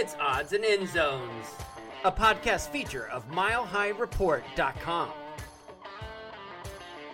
It's 0.00 0.14
Odds 0.20 0.52
and 0.52 0.64
End 0.64 0.88
Zones, 0.88 1.46
a 2.04 2.12
podcast 2.12 2.68
feature 2.68 3.08
of 3.08 3.28
MileHighReport.com. 3.32 5.08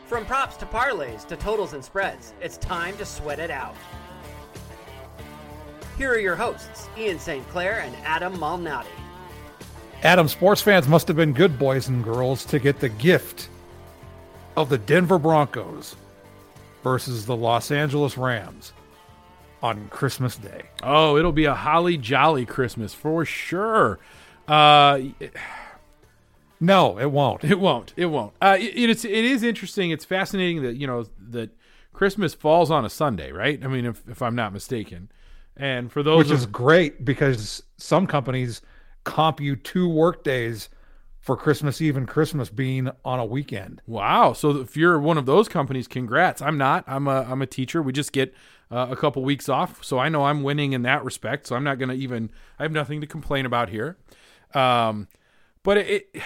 From 0.05 0.27
props 0.27 0.59
to 0.59 0.67
parlays 0.67 1.27
to 1.29 1.37
totals 1.37 1.73
and 1.73 1.83
spreads, 1.83 2.35
it's 2.43 2.59
time 2.59 2.95
to 2.99 3.07
sweat 3.07 3.39
it 3.39 3.51
out. 3.51 3.75
Here 5.97 6.13
are 6.13 6.19
your 6.19 6.37
hosts, 6.37 6.91
Ian 6.99 7.19
St. 7.19 7.49
Clair 7.49 7.81
and 7.81 7.97
Adam 8.05 8.37
Malnati. 8.37 8.85
Adam, 10.03 10.29
sports 10.29 10.61
fans 10.61 10.87
must 10.87 11.09
have 11.09 11.17
been 11.17 11.33
good 11.33 11.59
boys 11.59 11.89
and 11.89 12.05
girls 12.05 12.45
to 12.45 12.59
get 12.59 12.81
the 12.81 12.91
gift 12.91 13.49
of 14.59 14.69
the 14.69 14.77
Denver 14.77 15.19
Broncos 15.19 15.97
versus 16.83 17.25
the 17.25 17.35
Los 17.35 17.71
Angeles 17.71 18.19
Rams 18.19 18.75
on 19.65 19.89
Christmas 19.89 20.37
Day. 20.37 20.65
Oh, 20.83 21.17
it'll 21.17 21.33
be 21.33 21.47
a 21.47 21.55
holly 21.55 21.97
jolly 21.97 22.45
Christmas 22.45 22.93
for 22.93 23.25
sure. 23.25 23.99
Uh, 24.47 25.01
no, 26.61 26.99
it 26.99 27.11
won't. 27.11 27.43
It 27.55 27.59
won't. 27.59 27.95
It 27.97 28.07
won't. 28.07 28.35
Uh, 28.43 28.59
it, 28.61 28.91
it's 28.91 29.07
it 29.07 29.25
is 29.25 29.43
interesting. 29.43 29.91
It's 29.91 30.05
fascinating 30.05 30.63
that 30.63 30.77
you 30.77 30.87
know 30.87 31.07
that 31.31 31.51
Christmas 31.95 32.35
falls 32.35 32.71
on 32.71 32.85
a 32.85 32.91
Sunday, 32.91 33.33
right? 33.33 33.65
I 33.65 33.69
mean, 33.69 33.87
if 33.87 34.07
if 34.07 34.21
I'm 34.21 34.35
not 34.35 34.53
mistaken. 34.53 35.11
And 35.57 35.91
for 35.91 36.03
those, 36.03 36.19
which 36.19 36.31
is 36.31 36.45
great 36.45 37.03
because 37.05 37.63
some 37.79 38.07
companies 38.07 38.61
comp 39.05 39.41
you 39.41 39.57
two 39.57 39.89
work 39.89 40.25
days 40.25 40.69
for 41.25 41.39
Christmas 41.39 41.81
Eve 41.81 41.97
and 41.97 42.07
Christmas 42.07 42.51
being 42.51 42.91
on 43.03 43.19
a 43.19 43.25
weekend. 43.25 43.81
Wow! 43.87 44.35
So 44.35 44.51
if 44.61 44.77
you're 44.77 45.01
one 45.01 45.17
of 45.17 45.25
those 45.25 45.49
companies, 45.49 45.89
congrats. 45.89 46.43
I'm 46.43 46.59
not. 46.59 46.85
I'm 46.87 47.09
a 47.09 47.23
I'm 47.23 47.41
a 47.41 47.47
teacher. 47.47 47.81
We 47.81 47.95
just 47.95 48.13
get 48.13 48.35
uh, 48.71 48.89
a 48.91 48.97
couple 48.97 49.25
weeks 49.25 49.49
off, 49.49 49.83
so 49.83 49.99
I 49.99 50.11
know 50.11 50.27
I'm 50.27 50.43
winning 50.43 50.75
in 50.75 50.83
that 50.83 51.03
respect. 51.03 51.47
So 51.47 51.57
I'm 51.57 51.65
not 51.65 51.79
going 51.79 51.89
to 51.89 51.95
even. 51.95 52.31
I 52.59 52.63
have 52.65 52.73
nothing 52.73 53.01
to 53.01 53.07
complain 53.07 53.47
about 53.47 53.71
here. 53.71 53.97
Um, 54.53 55.09
but 55.63 55.79
it, 55.79 56.09
it 56.13 56.23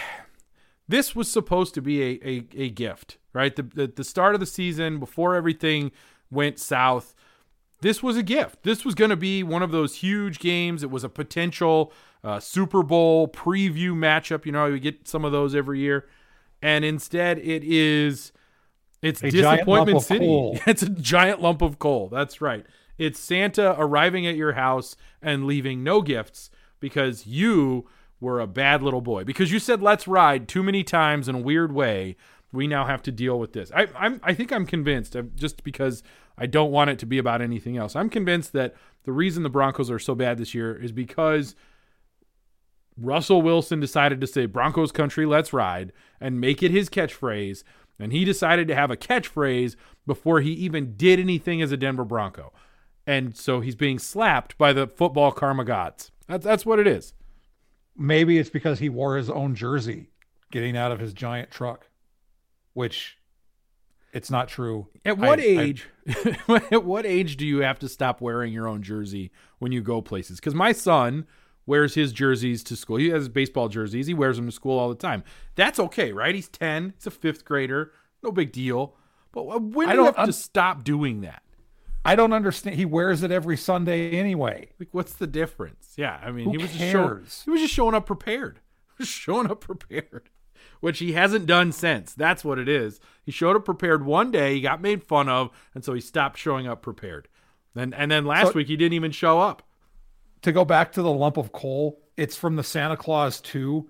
this 0.88 1.14
was 1.14 1.30
supposed 1.30 1.74
to 1.74 1.80
be 1.80 2.02
a 2.02 2.20
a, 2.28 2.46
a 2.56 2.70
gift, 2.70 3.19
right? 3.32 3.54
The, 3.54 3.62
the 3.62 3.86
the 3.86 4.04
start 4.04 4.34
of 4.34 4.41
the 4.41 4.47
season 4.47 4.98
before 4.98 5.36
everything 5.36 5.92
went 6.28 6.59
south. 6.59 7.15
This 7.81 8.03
was 8.03 8.16
a 8.16 8.22
gift. 8.22 8.65
This 8.65 8.84
was 8.84 8.94
going 8.94 9.11
to 9.11 9.16
be 9.16 9.43
one 9.43 9.62
of 9.62 9.71
those 9.71 9.97
huge 9.97 10.39
games. 10.41 10.83
It 10.83 10.91
was 10.91 11.05
a 11.05 11.09
potential 11.09 11.93
uh, 12.25 12.41
Super 12.41 12.83
Bowl 12.83 13.28
preview 13.28 13.93
matchup. 13.93 14.44
You 14.44 14.53
know, 14.53 14.71
we 14.71 14.81
get 14.81 15.06
some 15.06 15.25
of 15.25 15.33
those 15.33 15.55
every 15.55 15.78
year, 15.78 16.09
and 16.61 16.84
instead 16.84 17.39
it 17.39 17.62
is 17.65 18.33
it's 19.03 19.22
a 19.22 19.31
disappointment 19.31 20.03
city. 20.03 20.61
It's 20.66 20.83
a 20.83 20.89
giant 20.89 21.41
lump 21.41 21.62
of 21.62 21.78
coal. 21.78 22.09
That's 22.09 22.41
right. 22.41 22.66
It's 22.97 23.21
Santa 23.21 23.77
arriving 23.78 24.27
at 24.27 24.34
your 24.34 24.55
house 24.55 24.97
and 25.22 25.47
leaving 25.47 25.84
no 25.84 26.03
gifts 26.03 26.50
because 26.81 27.27
you 27.27 27.89
were 28.21 28.41
a 28.41 28.47
bad 28.49 28.83
little 28.83 29.00
boy. 29.00 29.22
Because 29.22 29.53
you 29.53 29.60
said 29.60 29.81
let's 29.81 30.09
ride 30.09 30.49
too 30.49 30.62
many 30.65 30.83
times 30.83 31.28
in 31.28 31.37
a 31.37 31.41
weird 31.41 31.72
way. 31.72 32.16
We 32.53 32.66
now 32.66 32.86
have 32.86 33.03
to 33.03 33.12
deal 33.12 33.38
with 33.38 33.53
this. 33.53 33.70
I, 33.75 33.88
I'm, 33.97 34.20
I 34.22 34.34
think 34.34 34.53
I'm 34.53 34.64
convinced, 34.66 35.16
just 35.34 35.62
because 35.64 36.03
I 36.38 36.47
don't 36.47 36.70
want 36.70 36.91
it 36.91 36.98
to 37.00 37.06
be 37.06 37.19
about 37.19 37.42
anything 37.42 37.76
else. 37.76 37.94
I'm 37.94 38.09
convinced 38.09 38.53
that 38.54 38.75
the 39.04 39.12
reason 39.12 39.42
the 39.42 39.50
Broncos 39.50 39.91
are 39.91 39.98
so 39.98 40.14
bad 40.14 40.38
this 40.38 40.54
year 40.54 40.75
is 40.75 40.92
because 40.92 41.54
Russell 42.97 43.42
Wilson 43.42 43.81
decided 43.81 44.20
to 44.20 44.26
say 44.26 44.47
Broncos 44.47 44.92
country, 44.92 45.26
let's 45.26 45.53
ride, 45.53 45.92
and 46.20 46.41
make 46.41 46.62
it 46.62 46.70
his 46.70 46.88
catchphrase. 46.88 47.64
And 47.98 48.12
he 48.12 48.25
decided 48.25 48.69
to 48.69 48.75
have 48.75 48.91
a 48.91 48.97
catchphrase 48.97 49.76
before 50.06 50.41
he 50.41 50.53
even 50.53 50.97
did 50.97 51.19
anything 51.19 51.60
as 51.60 51.72
a 51.72 51.76
Denver 51.76 52.04
Bronco. 52.04 52.53
And 53.06 53.36
so 53.36 53.60
he's 53.60 53.75
being 53.75 53.98
slapped 53.98 54.56
by 54.56 54.72
the 54.72 54.86
football 54.86 55.32
karma 55.32 55.65
gods. 55.65 56.12
That's, 56.28 56.44
that's 56.44 56.66
what 56.66 56.78
it 56.78 56.86
is. 56.86 57.15
Maybe 57.97 58.38
it's 58.38 58.50
because 58.50 58.78
he 58.78 58.88
wore 58.88 59.16
his 59.16 59.28
own 59.28 59.54
jersey 59.54 60.10
getting 60.53 60.76
out 60.76 60.92
of 60.92 61.00
his 61.00 61.12
giant 61.12 61.50
truck, 61.50 61.88
which 62.78 63.19
it's 64.12 64.31
not 64.31 64.47
true. 64.47 64.87
At 65.05 65.19
what 65.19 65.41
I, 65.41 65.43
age? 65.43 65.89
I, 66.09 66.62
at 66.71 66.84
what 66.84 67.05
age 67.05 67.37
do 67.37 67.44
you 67.44 67.59
have 67.59 67.81
to 67.81 67.89
stop 67.89 68.21
wearing 68.21 68.53
your 68.53 68.69
own 68.69 68.84
jersey 68.84 69.33
when 69.59 69.72
you 69.72 69.81
go 69.81 70.00
places? 70.00 70.39
Because 70.39 70.55
my 70.55 70.71
son 70.71 71.27
wears 71.66 71.94
his 71.94 72.12
jerseys 72.12 72.62
to 72.62 72.77
school. 72.77 72.97
He 72.97 73.11
has 73.11 73.28
baseball 73.28 73.69
jerseys. 73.69 74.06
He 74.06 74.15
wears 74.15 74.37
them 74.37 74.47
to 74.47 74.53
school 74.53 74.78
all 74.78 74.89
the 74.89 74.94
time. 74.94 75.25
That's 75.56 75.81
okay, 75.81 76.12
right? 76.12 76.37
He's 76.37 76.49
10. 76.49 76.94
He's 76.97 77.09
a 77.09 77.11
fifth 77.11 77.44
grader. 77.44 77.91
No 78.22 78.31
big 78.31 78.53
deal. 78.53 78.95
But 79.33 79.60
when 79.60 79.89
do 79.89 79.95
you 79.97 80.05
have 80.05 80.16
un- 80.16 80.27
to 80.27 80.33
stop 80.33 80.84
doing 80.84 81.22
that? 81.22 81.43
I 82.05 82.15
don't 82.15 82.33
understand. 82.33 82.77
He 82.77 82.84
wears 82.84 83.25
it 83.25 83.33
every 83.33 83.56
Sunday 83.56 84.12
anyway. 84.12 84.71
Like, 84.78 84.91
what's 84.93 85.15
the 85.15 85.27
difference? 85.27 85.95
Yeah, 85.97 86.21
I 86.22 86.31
mean, 86.31 86.45
Who 86.45 86.53
he 86.53 86.59
was 86.59 86.71
cares? 86.71 86.75
just 86.77 86.93
showing, 86.93 87.45
he 87.45 87.50
was 87.50 87.60
just 87.60 87.75
showing 87.75 87.95
up 87.97 88.06
prepared. 88.06 88.60
showing 89.00 89.50
up 89.50 89.60
prepared, 89.60 90.31
which 90.81 90.99
he 90.99 91.12
hasn't 91.12 91.47
done 91.47 91.72
since. 91.72 92.15
That's 92.15 92.44
what 92.44 92.59
it 92.59 92.69
is. 92.69 93.00
He 93.25 93.33
showed 93.33 93.56
up 93.56 93.65
prepared 93.65 94.05
one 94.05 94.31
day. 94.31 94.55
He 94.55 94.61
got 94.61 94.81
made 94.81 95.03
fun 95.03 95.28
of, 95.28 95.50
and 95.75 95.84
so 95.84 95.94
he 95.94 96.00
stopped 96.00 96.39
showing 96.39 96.66
up 96.66 96.83
prepared. 96.83 97.28
And 97.75 97.94
and 97.94 98.11
then 98.11 98.25
last 98.25 98.49
so, 98.49 98.53
week 98.55 98.69
he 98.69 98.77
didn't 98.77 98.94
even 98.94 99.12
show 99.12 99.41
up 99.41 99.62
to 100.43 100.53
go 100.53 100.65
back 100.65 100.93
to 100.93 101.03
the 101.03 101.11
lump 101.12 101.37
of 101.37 101.53
coal, 101.53 102.00
it's 102.16 102.37
from 102.37 102.56
the 102.56 102.65
Santa 102.65 102.97
Claus 102.97 103.41
2 103.41 103.89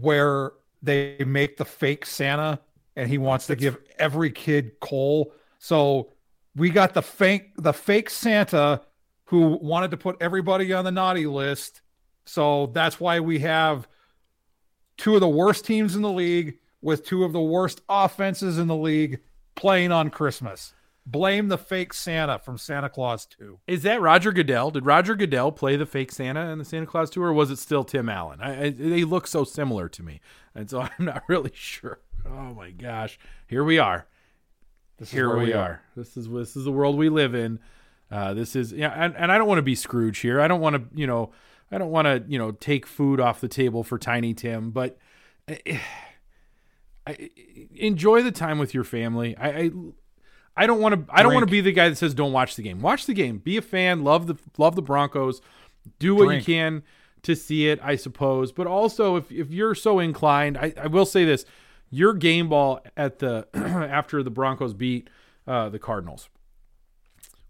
where 0.00 0.52
they 0.82 1.18
make 1.26 1.56
the 1.56 1.64
fake 1.64 2.06
Santa 2.06 2.60
and 2.96 3.08
he 3.08 3.18
wants 3.18 3.46
to 3.46 3.56
give 3.56 3.78
every 3.98 4.30
kid 4.30 4.80
coal. 4.80 5.32
So 5.58 6.12
we 6.56 6.70
got 6.70 6.94
the 6.94 7.02
fake 7.02 7.52
the 7.56 7.72
fake 7.72 8.10
Santa 8.10 8.82
who 9.26 9.58
wanted 9.62 9.90
to 9.92 9.96
put 9.96 10.16
everybody 10.20 10.72
on 10.72 10.84
the 10.84 10.90
naughty 10.90 11.26
list. 11.26 11.80
So 12.24 12.66
that's 12.66 13.00
why 13.00 13.20
we 13.20 13.40
have 13.40 13.88
two 15.02 15.14
of 15.14 15.20
the 15.20 15.28
worst 15.28 15.64
teams 15.64 15.96
in 15.96 16.02
the 16.02 16.12
league 16.12 16.58
with 16.80 17.04
two 17.04 17.24
of 17.24 17.32
the 17.32 17.40
worst 17.40 17.80
offenses 17.88 18.56
in 18.56 18.68
the 18.68 18.76
league 18.76 19.18
playing 19.56 19.90
on 19.90 20.10
Christmas 20.10 20.74
blame 21.04 21.48
the 21.48 21.58
fake 21.58 21.92
Santa 21.92 22.38
from 22.38 22.56
Santa 22.56 22.88
Claus 22.88 23.26
2. 23.26 23.58
Is 23.66 23.82
that 23.82 24.00
Roger 24.00 24.30
Goodell? 24.30 24.70
Did 24.70 24.86
Roger 24.86 25.16
Goodell 25.16 25.50
play 25.50 25.74
the 25.74 25.86
fake 25.86 26.12
Santa 26.12 26.50
in 26.50 26.58
the 26.58 26.64
Santa 26.64 26.86
Claus 26.86 27.10
2 27.10 27.20
or 27.20 27.32
was 27.32 27.50
it 27.50 27.58
still 27.58 27.82
Tim 27.82 28.08
Allen? 28.08 28.40
I, 28.40 28.66
I, 28.66 28.70
they 28.70 29.02
look 29.02 29.26
so 29.26 29.42
similar 29.42 29.88
to 29.88 30.04
me. 30.04 30.20
And 30.54 30.70
so 30.70 30.80
I'm 30.98 31.04
not 31.04 31.24
really 31.26 31.50
sure. 31.52 31.98
Oh 32.24 32.54
my 32.54 32.70
gosh. 32.70 33.18
Here 33.48 33.64
we 33.64 33.80
are. 33.80 34.06
This 34.98 35.10
here 35.10 35.36
we, 35.36 35.46
we 35.46 35.52
are. 35.52 35.58
are. 35.58 35.82
This 35.96 36.16
is 36.16 36.28
this 36.28 36.54
is 36.54 36.64
the 36.64 36.70
world 36.70 36.96
we 36.96 37.08
live 37.08 37.34
in. 37.34 37.58
Uh, 38.08 38.34
this 38.34 38.54
is 38.54 38.72
yeah, 38.72 38.90
and, 38.90 39.16
and 39.16 39.32
I 39.32 39.38
don't 39.38 39.48
want 39.48 39.58
to 39.58 39.62
be 39.62 39.74
Scrooge 39.74 40.18
here. 40.18 40.40
I 40.40 40.46
don't 40.46 40.60
want 40.60 40.76
to, 40.76 40.96
you 40.96 41.06
know, 41.06 41.32
I 41.72 41.78
don't 41.78 41.90
want 41.90 42.06
to, 42.06 42.22
you 42.28 42.38
know, 42.38 42.52
take 42.52 42.86
food 42.86 43.18
off 43.18 43.40
the 43.40 43.48
table 43.48 43.82
for 43.82 43.98
Tiny 43.98 44.34
Tim, 44.34 44.70
but 44.70 44.98
I, 45.48 45.80
I, 47.06 47.30
enjoy 47.74 48.22
the 48.22 48.30
time 48.30 48.58
with 48.58 48.74
your 48.74 48.84
family. 48.84 49.36
I, 49.36 49.48
I 49.48 49.70
I 50.54 50.66
don't 50.66 50.80
want 50.80 50.94
to. 50.94 51.14
I 51.14 51.22
don't 51.22 51.32
want 51.32 51.46
to 51.46 51.50
be 51.50 51.62
the 51.62 51.72
guy 51.72 51.88
that 51.88 51.96
says 51.96 52.12
don't 52.12 52.32
watch 52.32 52.56
the 52.56 52.62
game. 52.62 52.82
Watch 52.82 53.06
the 53.06 53.14
game. 53.14 53.38
Be 53.38 53.56
a 53.56 53.62
fan. 53.62 54.04
Love 54.04 54.26
the 54.26 54.36
love 54.58 54.76
the 54.76 54.82
Broncos. 54.82 55.40
Do 55.98 56.14
what 56.14 56.26
Drink. 56.26 56.46
you 56.46 56.54
can 56.54 56.82
to 57.22 57.34
see 57.34 57.68
it, 57.68 57.80
I 57.82 57.96
suppose. 57.96 58.52
But 58.52 58.66
also, 58.66 59.16
if 59.16 59.32
if 59.32 59.50
you're 59.50 59.74
so 59.74 59.98
inclined, 59.98 60.58
I, 60.58 60.74
I 60.76 60.88
will 60.88 61.06
say 61.06 61.24
this: 61.24 61.46
your 61.90 62.12
game 62.12 62.50
ball 62.50 62.80
at 62.98 63.18
the 63.18 63.48
after 63.54 64.22
the 64.22 64.30
Broncos 64.30 64.74
beat 64.74 65.08
uh, 65.46 65.70
the 65.70 65.78
Cardinals 65.78 66.28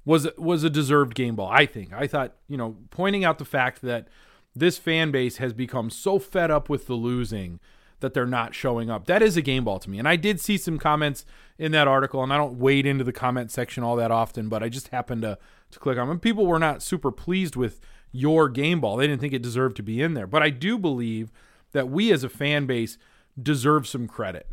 was 0.05 0.29
was 0.37 0.65
a 0.65 0.71
deserved 0.71 1.15
game 1.15 1.37
ball. 1.37 1.51
I 1.51 1.67
think. 1.67 1.93
I 1.93 2.07
thought 2.07 2.35
you 2.49 2.57
know 2.57 2.77
pointing 2.91 3.25
out 3.25 3.39
the 3.39 3.45
fact 3.45 3.83
that 3.83 4.09
this 4.55 4.79
fan 4.79 5.11
base 5.11 5.39
has 5.39 5.53
become 5.53 5.91
so 5.91 6.19
fed 6.19 6.51
up 6.51 6.69
with 6.69 6.87
the 6.87 6.95
losing 6.95 7.61
that 8.01 8.13
they're 8.13 8.27
not 8.27 8.55
showing 8.55 8.91
up. 8.91 9.07
That 9.07 9.23
is 9.23 9.37
a 9.37 9.43
game 9.43 9.65
ball 9.65 9.79
to 9.79 9.89
me. 9.89 9.99
And 9.99 10.09
I 10.09 10.17
did 10.17 10.41
see 10.41 10.59
some 10.59 10.79
comments 10.79 11.25
in 11.57 11.73
that 11.73 11.89
article, 11.89 12.23
and 12.23 12.33
I 12.33 12.37
don't 12.37 12.59
wade 12.59 12.85
into 12.85 13.05
the 13.05 13.13
comment 13.13 13.51
section 13.51 13.83
all 13.83 13.97
that 13.97 14.11
often, 14.11 14.49
but 14.49 14.63
I 14.63 14.69
just 14.69 14.89
happened 14.89 15.23
to 15.23 15.39
to 15.71 15.79
click 15.79 15.99
on 15.99 16.09
them. 16.09 16.21
People 16.21 16.47
were 16.47 16.59
not 16.59 16.83
super 16.83 17.11
pleased 17.11 17.57
with 17.57 17.81
your 18.11 18.49
game 18.49 18.81
ball. 18.81 18.97
They 18.97 19.07
didn't 19.07 19.23
think 19.23 19.33
it 19.33 19.41
deserved 19.43 19.77
to 19.77 19.83
be 19.83 20.03
in 20.03 20.15
there. 20.15 20.27
But 20.27 20.43
I 20.43 20.51
do 20.51 20.77
believe 20.79 21.33
that 21.73 21.89
we 21.89 22.13
as 22.13 22.23
a 22.23 22.29
fan 22.29 22.67
base 22.67 22.99
deserve 23.41 23.89
some 23.89 24.07
credit. 24.07 24.49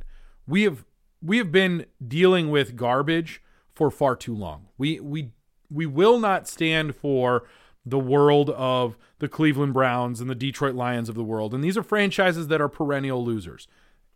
We 0.48 0.63
have 0.63 0.86
we 1.22 1.38
have 1.38 1.52
been 1.52 1.86
dealing 2.06 2.50
with 2.50 2.78
garbage 2.78 3.42
for 3.74 3.92
far 3.92 4.16
too 4.16 4.34
long. 4.34 4.68
We 4.78 5.00
we 5.00 5.31
we 5.69 5.86
will 5.86 6.19
not 6.19 6.48
stand 6.48 6.95
for 6.95 7.44
the 7.86 8.00
world 8.00 8.50
of 8.51 8.98
the 9.19 9.27
Cleveland 9.27 9.74
Browns 9.74 10.19
and 10.21 10.30
the 10.30 10.36
Detroit 10.36 10.75
Lions 10.75 11.10
of 11.10 11.16
the 11.16 11.24
world. 11.24 11.54
And 11.54 11.63
these 11.63 11.77
are 11.77 11.83
franchises 11.83 12.48
that 12.48 12.62
are 12.62 12.69
perennial 12.69 13.24
losers. 13.24 13.68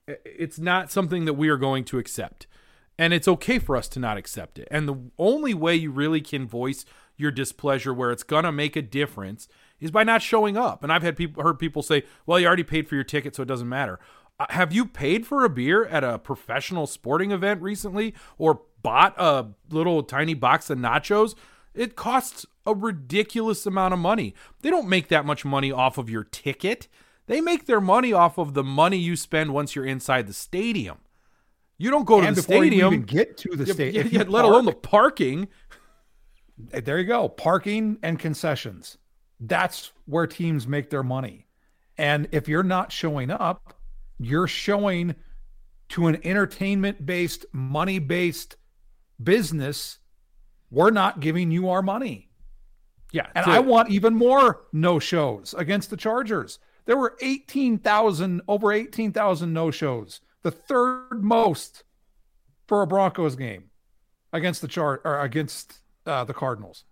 It's 0.07 0.59
not 0.59 0.91
something 0.91 1.25
that 1.25 1.33
we 1.33 1.49
are 1.49 1.57
going 1.57 1.85
to 1.85 1.97
accept. 1.97 2.47
And 2.97 3.13
it's 3.13 3.27
okay 3.27 3.57
for 3.57 3.75
us 3.75 3.87
to 3.89 3.99
not 3.99 4.17
accept 4.17 4.59
it. 4.59 4.67
And 4.69 4.87
the 4.87 4.97
only 5.17 5.53
way 5.53 5.75
you 5.75 5.91
really 5.91 6.21
can 6.21 6.47
voice 6.47 6.85
your 7.17 7.31
displeasure 7.31 7.93
where 7.93 8.11
it's 8.11 8.23
going 8.23 8.43
to 8.43 8.51
make 8.51 8.75
a 8.75 8.81
difference 8.81 9.47
is 9.79 9.91
by 9.91 10.03
not 10.03 10.21
showing 10.21 10.57
up. 10.57 10.83
And 10.83 10.91
I've 10.91 11.03
had 11.03 11.17
people 11.17 11.43
heard 11.43 11.59
people 11.59 11.81
say, 11.81 12.03
"Well, 12.25 12.39
you 12.39 12.47
already 12.47 12.63
paid 12.63 12.87
for 12.87 12.95
your 12.95 13.03
ticket, 13.03 13.35
so 13.35 13.43
it 13.43 13.47
doesn't 13.47 13.69
matter." 13.69 13.99
Uh, 14.39 14.45
have 14.49 14.73
you 14.73 14.85
paid 14.85 15.27
for 15.27 15.43
a 15.43 15.49
beer 15.49 15.85
at 15.85 16.03
a 16.03 16.17
professional 16.17 16.87
sporting 16.87 17.31
event 17.31 17.61
recently 17.61 18.13
or 18.37 18.61
bought 18.83 19.15
a 19.17 19.47
little 19.69 20.03
tiny 20.03 20.33
box 20.33 20.69
of 20.69 20.77
nachos? 20.77 21.35
It 21.73 21.95
costs 21.95 22.45
a 22.65 22.73
ridiculous 22.73 23.65
amount 23.65 23.93
of 23.93 23.99
money. 23.99 24.35
They 24.61 24.69
don't 24.69 24.87
make 24.87 25.07
that 25.07 25.25
much 25.25 25.43
money 25.43 25.71
off 25.71 25.97
of 25.97 26.09
your 26.09 26.23
ticket. 26.23 26.87
They 27.25 27.41
make 27.41 27.65
their 27.65 27.81
money 27.81 28.13
off 28.13 28.37
of 28.37 28.53
the 28.53 28.63
money 28.63 28.97
you 28.97 29.15
spend 29.15 29.53
once 29.53 29.75
you're 29.75 29.85
inside 29.85 30.27
the 30.27 30.33
stadium. 30.33 30.97
You 31.77 31.89
don't 31.89 32.05
go 32.05 32.19
and 32.19 32.29
to 32.29 32.35
the 32.35 32.41
stadium. 32.41 32.93
even 32.93 33.05
get 33.05 33.37
to 33.37 33.55
the 33.55 33.65
stadium, 33.65 34.29
let 34.29 34.45
alone 34.45 34.65
the 34.65 34.73
parking. 34.73 35.47
Eh, 36.71 36.81
there 36.81 36.99
you 36.99 37.05
go. 37.05 37.27
Parking 37.27 37.97
and 38.03 38.19
concessions. 38.19 38.97
That's 39.39 39.91
where 40.05 40.27
teams 40.27 40.67
make 40.67 40.89
their 40.89 41.03
money. 41.03 41.47
And 41.97 42.27
if 42.31 42.47
you're 42.47 42.63
not 42.63 42.91
showing 42.91 43.31
up, 43.31 43.75
you're 44.19 44.47
showing 44.47 45.15
to 45.89 46.07
an 46.07 46.19
entertainment 46.23 47.05
based, 47.05 47.45
money 47.51 47.99
based 47.99 48.55
business, 49.21 49.99
we're 50.71 50.91
not 50.91 51.19
giving 51.19 51.51
you 51.51 51.69
our 51.69 51.81
money. 51.81 52.29
Yeah. 53.11 53.27
And 53.35 53.45
I 53.45 53.59
want 53.59 53.89
even 53.89 54.15
more 54.15 54.61
no 54.73 54.97
shows 54.99 55.53
against 55.57 55.89
the 55.89 55.97
Chargers. 55.97 56.59
There 56.85 56.97
were 56.97 57.15
18,000, 57.21 58.41
over 58.47 58.71
18,000 58.71 59.53
no 59.53 59.71
shows, 59.71 60.19
the 60.41 60.51
third 60.51 61.23
most 61.23 61.83
for 62.67 62.81
a 62.81 62.87
Broncos 62.87 63.35
game 63.35 63.69
against 64.33 64.61
the 64.61 64.67
chart 64.67 65.01
or 65.05 65.19
against 65.21 65.79
uh, 66.05 66.23
the 66.23 66.33
Cardinals. 66.33 66.85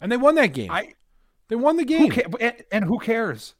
and 0.00 0.10
they 0.10 0.16
won 0.16 0.34
that 0.34 0.48
game. 0.52 0.70
I 0.70 0.94
they 1.48 1.56
won 1.56 1.76
the 1.76 1.82
who 1.84 2.08
game. 2.08 2.10
ca- 2.10 2.36
and, 2.40 2.64
and 2.72 2.84
who 2.84 2.98
cares? 2.98 3.54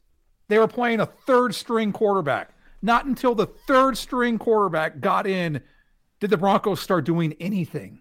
They 0.48 0.58
were 0.58 0.68
playing 0.68 1.00
a 1.00 1.06
third 1.06 1.54
string 1.54 1.92
quarterback. 1.92 2.50
Not 2.82 3.06
until 3.06 3.34
the 3.34 3.46
third 3.46 3.96
string 3.96 4.36
quarterback 4.38 5.00
got 5.00 5.26
in 5.26 5.62
did 6.24 6.30
the 6.30 6.38
Broncos 6.38 6.80
start 6.80 7.04
doing 7.04 7.34
anything. 7.38 8.00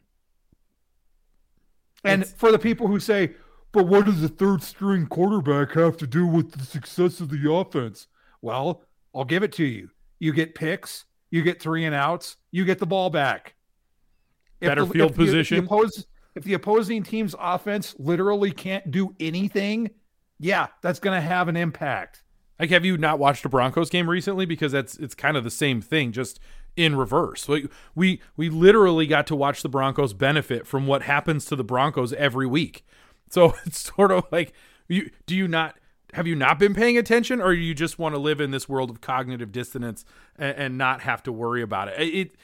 And 2.05 2.21
It's- 2.21 2.37
for 2.39 2.53
the 2.53 2.59
people 2.59 2.87
who 2.87 2.99
say, 3.01 3.35
but 3.73 3.85
what 3.85 4.05
does 4.05 4.21
the 4.21 4.29
third 4.29 4.63
string 4.63 5.07
quarterback 5.07 5.73
have 5.73 5.97
to 5.97 6.07
do 6.07 6.25
with 6.25 6.51
the 6.51 6.63
success 6.63 7.19
of 7.19 7.29
the 7.29 7.51
offense? 7.51 8.07
Well, 8.41 8.85
I'll 9.13 9.25
give 9.25 9.43
it 9.43 9.51
to 9.53 9.65
you. 9.65 9.89
You 10.19 10.31
get 10.31 10.55
picks, 10.55 11.03
you 11.31 11.41
get 11.41 11.61
three 11.61 11.83
and 11.83 11.93
outs, 11.93 12.37
you 12.51 12.63
get 12.63 12.79
the 12.79 12.85
ball 12.85 13.09
back. 13.09 13.55
If 14.61 14.67
Better 14.69 14.85
the- 14.85 14.93
field 14.93 15.11
if 15.11 15.17
the- 15.17 15.25
position. 15.25 15.57
The 15.57 15.63
oppose, 15.65 16.05
if 16.35 16.43
the 16.45 16.53
opposing 16.53 17.03
team's 17.03 17.35
offense 17.37 17.93
literally 17.99 18.51
can't 18.51 18.89
do 18.89 19.13
anything, 19.19 19.89
yeah, 20.39 20.67
that's 20.81 20.99
going 20.99 21.17
to 21.17 21.21
have 21.27 21.49
an 21.49 21.57
impact. 21.57 22.23
Like, 22.57 22.69
have 22.69 22.85
you 22.85 22.97
not 22.97 23.19
watched 23.19 23.43
a 23.43 23.49
Broncos 23.49 23.89
game 23.89 24.09
recently? 24.09 24.45
Because 24.45 24.71
that's 24.71 24.95
it's 24.97 25.15
kind 25.15 25.35
of 25.35 25.43
the 25.43 25.51
same 25.51 25.81
thing, 25.81 26.13
just 26.13 26.39
in 26.75 26.95
reverse. 26.95 27.47
Like 27.47 27.69
we 27.95 28.21
we 28.35 28.49
literally 28.49 29.07
got 29.07 29.27
to 29.27 29.35
watch 29.35 29.61
the 29.61 29.69
Broncos 29.69 30.13
benefit 30.13 30.65
from 30.67 30.87
what 30.87 31.03
happens 31.03 31.45
to 31.45 31.55
the 31.55 31.63
Broncos 31.63 32.13
every 32.13 32.47
week. 32.47 32.85
So 33.29 33.55
it's 33.65 33.91
sort 33.95 34.11
of 34.11 34.25
like 34.31 34.53
you 34.87 35.09
do 35.25 35.35
you 35.35 35.47
not 35.47 35.75
have 36.13 36.27
you 36.27 36.35
not 36.35 36.59
been 36.59 36.73
paying 36.73 36.97
attention, 36.97 37.41
or 37.41 37.53
you 37.53 37.73
just 37.73 37.97
want 37.97 38.13
to 38.13 38.19
live 38.19 38.39
in 38.39 38.51
this 38.51 38.69
world 38.69 38.89
of 38.89 39.01
cognitive 39.01 39.51
dissonance 39.51 40.05
and, 40.37 40.57
and 40.57 40.77
not 40.77 41.01
have 41.01 41.23
to 41.23 41.31
worry 41.31 41.61
about 41.61 41.87
it? 41.87 41.99
It 41.99 42.35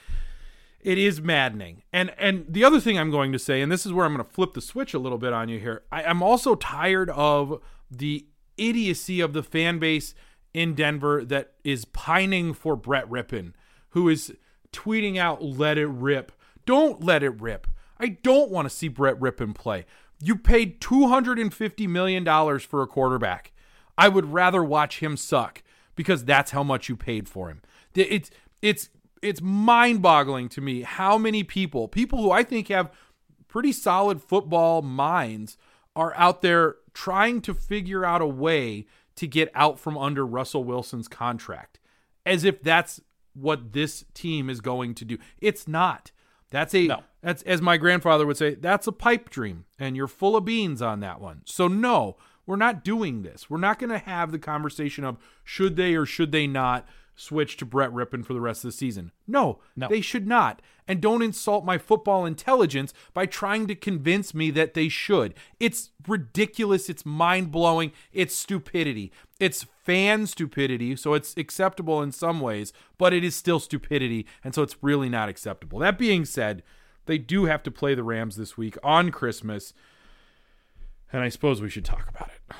it 0.80 0.98
is 0.98 1.20
maddening. 1.20 1.82
And 1.92 2.12
and 2.18 2.44
the 2.48 2.64
other 2.64 2.80
thing 2.80 2.98
I'm 2.98 3.10
going 3.10 3.32
to 3.32 3.38
say, 3.38 3.60
and 3.60 3.70
this 3.70 3.86
is 3.86 3.92
where 3.92 4.06
I'm 4.06 4.14
going 4.14 4.26
to 4.26 4.32
flip 4.32 4.54
the 4.54 4.60
switch 4.60 4.94
a 4.94 4.98
little 4.98 5.18
bit 5.18 5.32
on 5.32 5.48
you 5.48 5.58
here. 5.58 5.82
I, 5.92 6.04
I'm 6.04 6.22
also 6.22 6.54
tired 6.54 7.10
of 7.10 7.60
the 7.90 8.26
idiocy 8.56 9.20
of 9.20 9.32
the 9.32 9.42
fan 9.42 9.78
base 9.78 10.14
in 10.52 10.74
Denver 10.74 11.24
that 11.24 11.52
is 11.62 11.84
pining 11.84 12.52
for 12.52 12.76
Brett 12.76 13.08
Rypien, 13.08 13.52
who 13.90 14.08
is 14.08 14.34
tweeting 14.72 15.16
out 15.18 15.42
"Let 15.42 15.78
it 15.78 15.86
rip." 15.86 16.32
Don't 16.66 17.02
let 17.02 17.22
it 17.22 17.40
rip. 17.40 17.66
I 17.98 18.08
don't 18.08 18.50
want 18.50 18.68
to 18.68 18.74
see 18.74 18.88
Brett 18.88 19.18
Rypien 19.18 19.54
play. 19.54 19.86
You 20.22 20.36
paid 20.36 20.80
two 20.80 21.08
hundred 21.08 21.38
and 21.38 21.52
fifty 21.52 21.86
million 21.86 22.24
dollars 22.24 22.62
for 22.62 22.82
a 22.82 22.86
quarterback. 22.86 23.52
I 23.98 24.08
would 24.08 24.32
rather 24.32 24.62
watch 24.62 25.00
him 25.00 25.16
suck 25.16 25.62
because 25.94 26.24
that's 26.24 26.52
how 26.52 26.62
much 26.62 26.88
you 26.88 26.96
paid 26.96 27.28
for 27.28 27.48
him. 27.50 27.62
It's 27.94 28.30
it's 28.62 28.88
it's 29.22 29.42
mind-boggling 29.42 30.48
to 30.50 30.60
me 30.60 30.82
how 30.82 31.18
many 31.18 31.42
people, 31.42 31.88
people 31.88 32.22
who 32.22 32.30
I 32.30 32.42
think 32.42 32.68
have 32.68 32.90
pretty 33.48 33.72
solid 33.72 34.22
football 34.22 34.80
minds, 34.80 35.58
are 35.94 36.14
out 36.16 36.40
there 36.40 36.76
trying 36.94 37.42
to 37.42 37.52
figure 37.52 38.04
out 38.04 38.22
a 38.22 38.26
way 38.26 38.86
to 39.16 39.26
get 39.26 39.50
out 39.54 39.78
from 39.78 39.98
under 39.98 40.24
Russell 40.24 40.64
Wilson's 40.64 41.08
contract, 41.08 41.78
as 42.24 42.44
if 42.44 42.62
that's 42.62 43.00
what 43.34 43.72
this 43.72 44.04
team 44.14 44.50
is 44.50 44.60
going 44.60 44.94
to 44.96 45.04
do. 45.04 45.18
It's 45.40 45.66
not. 45.68 46.10
That's 46.50 46.74
a 46.74 46.86
No. 46.88 47.04
that's 47.22 47.42
as 47.44 47.62
my 47.62 47.76
grandfather 47.76 48.26
would 48.26 48.36
say, 48.36 48.54
that's 48.54 48.86
a 48.86 48.92
pipe 48.92 49.30
dream, 49.30 49.66
and 49.78 49.96
you're 49.96 50.08
full 50.08 50.36
of 50.36 50.44
beans 50.44 50.82
on 50.82 51.00
that 51.00 51.20
one. 51.20 51.42
So 51.44 51.68
no, 51.68 52.16
we're 52.44 52.56
not 52.56 52.82
doing 52.84 53.22
this. 53.22 53.48
We're 53.48 53.58
not 53.58 53.78
going 53.78 53.90
to 53.90 53.98
have 53.98 54.32
the 54.32 54.38
conversation 54.38 55.04
of 55.04 55.18
should 55.44 55.76
they 55.76 55.94
or 55.94 56.04
should 56.06 56.32
they 56.32 56.46
not 56.48 56.88
switch 57.14 57.56
to 57.58 57.66
Brett 57.66 57.90
Rypien 57.90 58.24
for 58.24 58.32
the 58.32 58.40
rest 58.40 58.64
of 58.64 58.68
the 58.70 58.76
season. 58.76 59.12
No, 59.26 59.60
No. 59.76 59.88
they 59.88 60.00
should 60.00 60.26
not. 60.26 60.62
And 60.88 61.02
don't 61.02 61.20
insult 61.22 61.66
my 61.66 61.76
football 61.76 62.24
intelligence 62.24 62.94
by 63.12 63.26
trying 63.26 63.66
to 63.66 63.74
convince 63.74 64.32
me 64.34 64.50
that 64.52 64.72
they 64.72 64.88
should. 64.88 65.34
It's 65.60 65.90
ridiculous. 66.08 66.88
It's 66.88 67.04
mind 67.04 67.52
blowing. 67.52 67.92
It's 68.12 68.34
stupidity. 68.34 69.12
It's 69.40 69.64
fan 69.84 70.26
stupidity. 70.26 70.94
So 70.96 71.14
it's 71.14 71.34
acceptable 71.36 72.02
in 72.02 72.12
some 72.12 72.40
ways, 72.40 72.72
but 72.98 73.12
it 73.12 73.24
is 73.24 73.34
still 73.34 73.58
stupidity. 73.58 74.26
And 74.44 74.54
so 74.54 74.62
it's 74.62 74.76
really 74.82 75.08
not 75.08 75.28
acceptable. 75.28 75.78
That 75.80 75.98
being 75.98 76.24
said, 76.24 76.62
they 77.06 77.18
do 77.18 77.46
have 77.46 77.62
to 77.64 77.70
play 77.70 77.94
the 77.94 78.04
Rams 78.04 78.36
this 78.36 78.56
week 78.56 78.76
on 78.84 79.10
Christmas. 79.10 79.72
And 81.12 81.22
I 81.22 81.28
suppose 81.30 81.60
we 81.60 81.70
should 81.70 81.84
talk 81.84 82.08
about 82.08 82.28
it. 82.28 82.54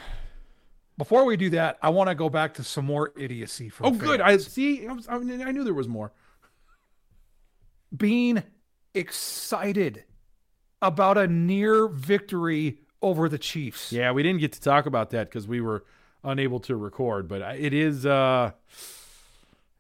Before 0.98 1.24
we 1.24 1.36
do 1.36 1.50
that, 1.50 1.78
I 1.82 1.90
want 1.90 2.08
to 2.08 2.14
go 2.14 2.28
back 2.28 2.54
to 2.54 2.64
some 2.64 2.84
more 2.86 3.12
idiocy 3.16 3.68
from 3.68 3.86
Oh, 3.86 3.90
good. 3.90 4.20
I 4.20 4.36
see. 4.38 4.86
I, 4.86 4.92
was, 4.92 5.06
I 5.08 5.14
I 5.14 5.52
knew 5.52 5.64
there 5.64 5.72
was 5.74 5.88
more. 5.88 6.12
being 7.96 8.42
excited 8.94 10.04
about 10.82 11.16
a 11.18 11.26
near 11.26 11.86
victory 11.88 12.78
over 13.02 13.28
the 13.28 13.38
Chiefs. 13.38 13.92
Yeah, 13.92 14.12
we 14.12 14.22
didn't 14.22 14.40
get 14.40 14.52
to 14.52 14.60
talk 14.60 14.86
about 14.86 15.10
that 15.10 15.28
because 15.28 15.46
we 15.46 15.60
were 15.60 15.84
unable 16.24 16.60
to 16.60 16.76
record, 16.76 17.28
but 17.28 17.40
it 17.58 17.72
is, 17.72 18.04
uh, 18.06 18.52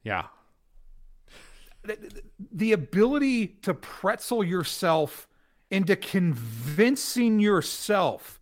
yeah, 0.02 0.26
The 2.52 2.72
ability 2.72 3.46
to 3.62 3.74
pretzel 3.74 4.44
yourself 4.44 5.28
into 5.70 5.96
convincing 5.96 7.38
yourself 7.40 8.40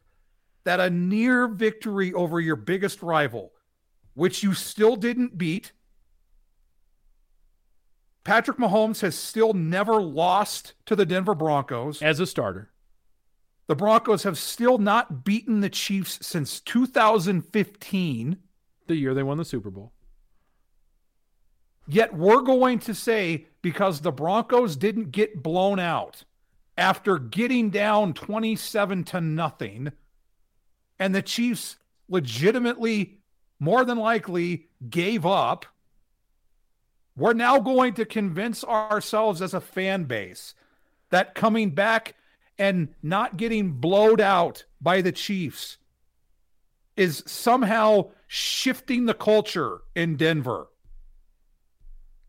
that 0.64 0.80
a 0.80 0.90
near 0.90 1.46
victory 1.46 2.12
over 2.12 2.40
your 2.40 2.56
biggest 2.56 3.02
rival, 3.02 3.52
which 4.14 4.42
you 4.42 4.54
still 4.54 4.96
didn't 4.96 5.38
beat, 5.38 5.72
Patrick 8.24 8.58
Mahomes 8.58 9.00
has 9.00 9.16
still 9.16 9.54
never 9.54 10.02
lost 10.02 10.74
to 10.86 10.94
the 10.96 11.06
Denver 11.06 11.34
Broncos. 11.34 12.02
as 12.02 12.20
a 12.20 12.26
starter. 12.26 12.70
The 13.68 13.76
Broncos 13.76 14.22
have 14.24 14.38
still 14.38 14.78
not 14.78 15.24
beaten 15.24 15.60
the 15.60 15.68
Chiefs 15.68 16.18
since 16.26 16.60
2015. 16.60 18.38
The 18.86 18.96
year 18.96 19.14
they 19.14 19.22
won 19.22 19.38
the 19.38 19.44
Super 19.44 19.70
Bowl. 19.70 19.92
Yet 21.86 22.14
we're 22.14 22.40
going 22.40 22.80
to 22.80 22.94
say 22.94 23.46
because 23.62 24.00
the 24.00 24.12
Broncos 24.12 24.76
didn't 24.76 25.12
get 25.12 25.42
blown 25.42 25.78
out 25.78 26.24
after 26.76 27.18
getting 27.18 27.70
down 27.70 28.14
27 28.14 29.04
to 29.04 29.20
nothing 29.20 29.92
and 30.98 31.14
the 31.14 31.22
Chiefs 31.22 31.76
legitimately 32.08 33.18
more 33.60 33.84
than 33.84 33.98
likely 33.98 34.68
gave 34.88 35.26
up. 35.26 35.66
We're 37.16 37.32
now 37.34 37.58
going 37.58 37.94
to 37.94 38.04
convince 38.04 38.64
ourselves 38.64 39.42
as 39.42 39.54
a 39.54 39.60
fan 39.60 40.04
base 40.04 40.54
that 41.10 41.34
coming 41.34 41.70
back 41.70 42.14
and 42.58 42.88
not 43.02 43.36
getting 43.36 43.72
blowed 43.72 44.20
out 44.20 44.64
by 44.80 45.00
the 45.00 45.12
Chiefs 45.12 45.78
is 46.96 47.22
somehow 47.26 48.10
shifting 48.26 49.06
the 49.06 49.14
culture 49.14 49.78
in 49.94 50.16
Denver. 50.16 50.66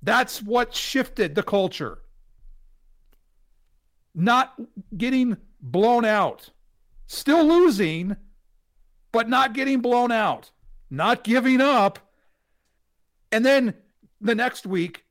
That's 0.02 0.42
what 0.42 0.76
shifted 0.76 1.36
the 1.36 1.44
culture. 1.44 2.00
Not 4.14 4.54
getting 4.96 5.38
blown 5.60 6.06
out, 6.06 6.52
still 7.08 7.46
losing, 7.46 8.16
but 9.12 9.28
not 9.28 9.54
getting 9.54 9.82
blown 9.82 10.12
out, 10.12 10.52
not 10.90 11.24
giving 11.24 11.62
up. 11.62 12.00
And 13.32 13.46
then 13.46 13.74
the 14.22 14.36
next 14.36 14.66
week, 14.66 15.04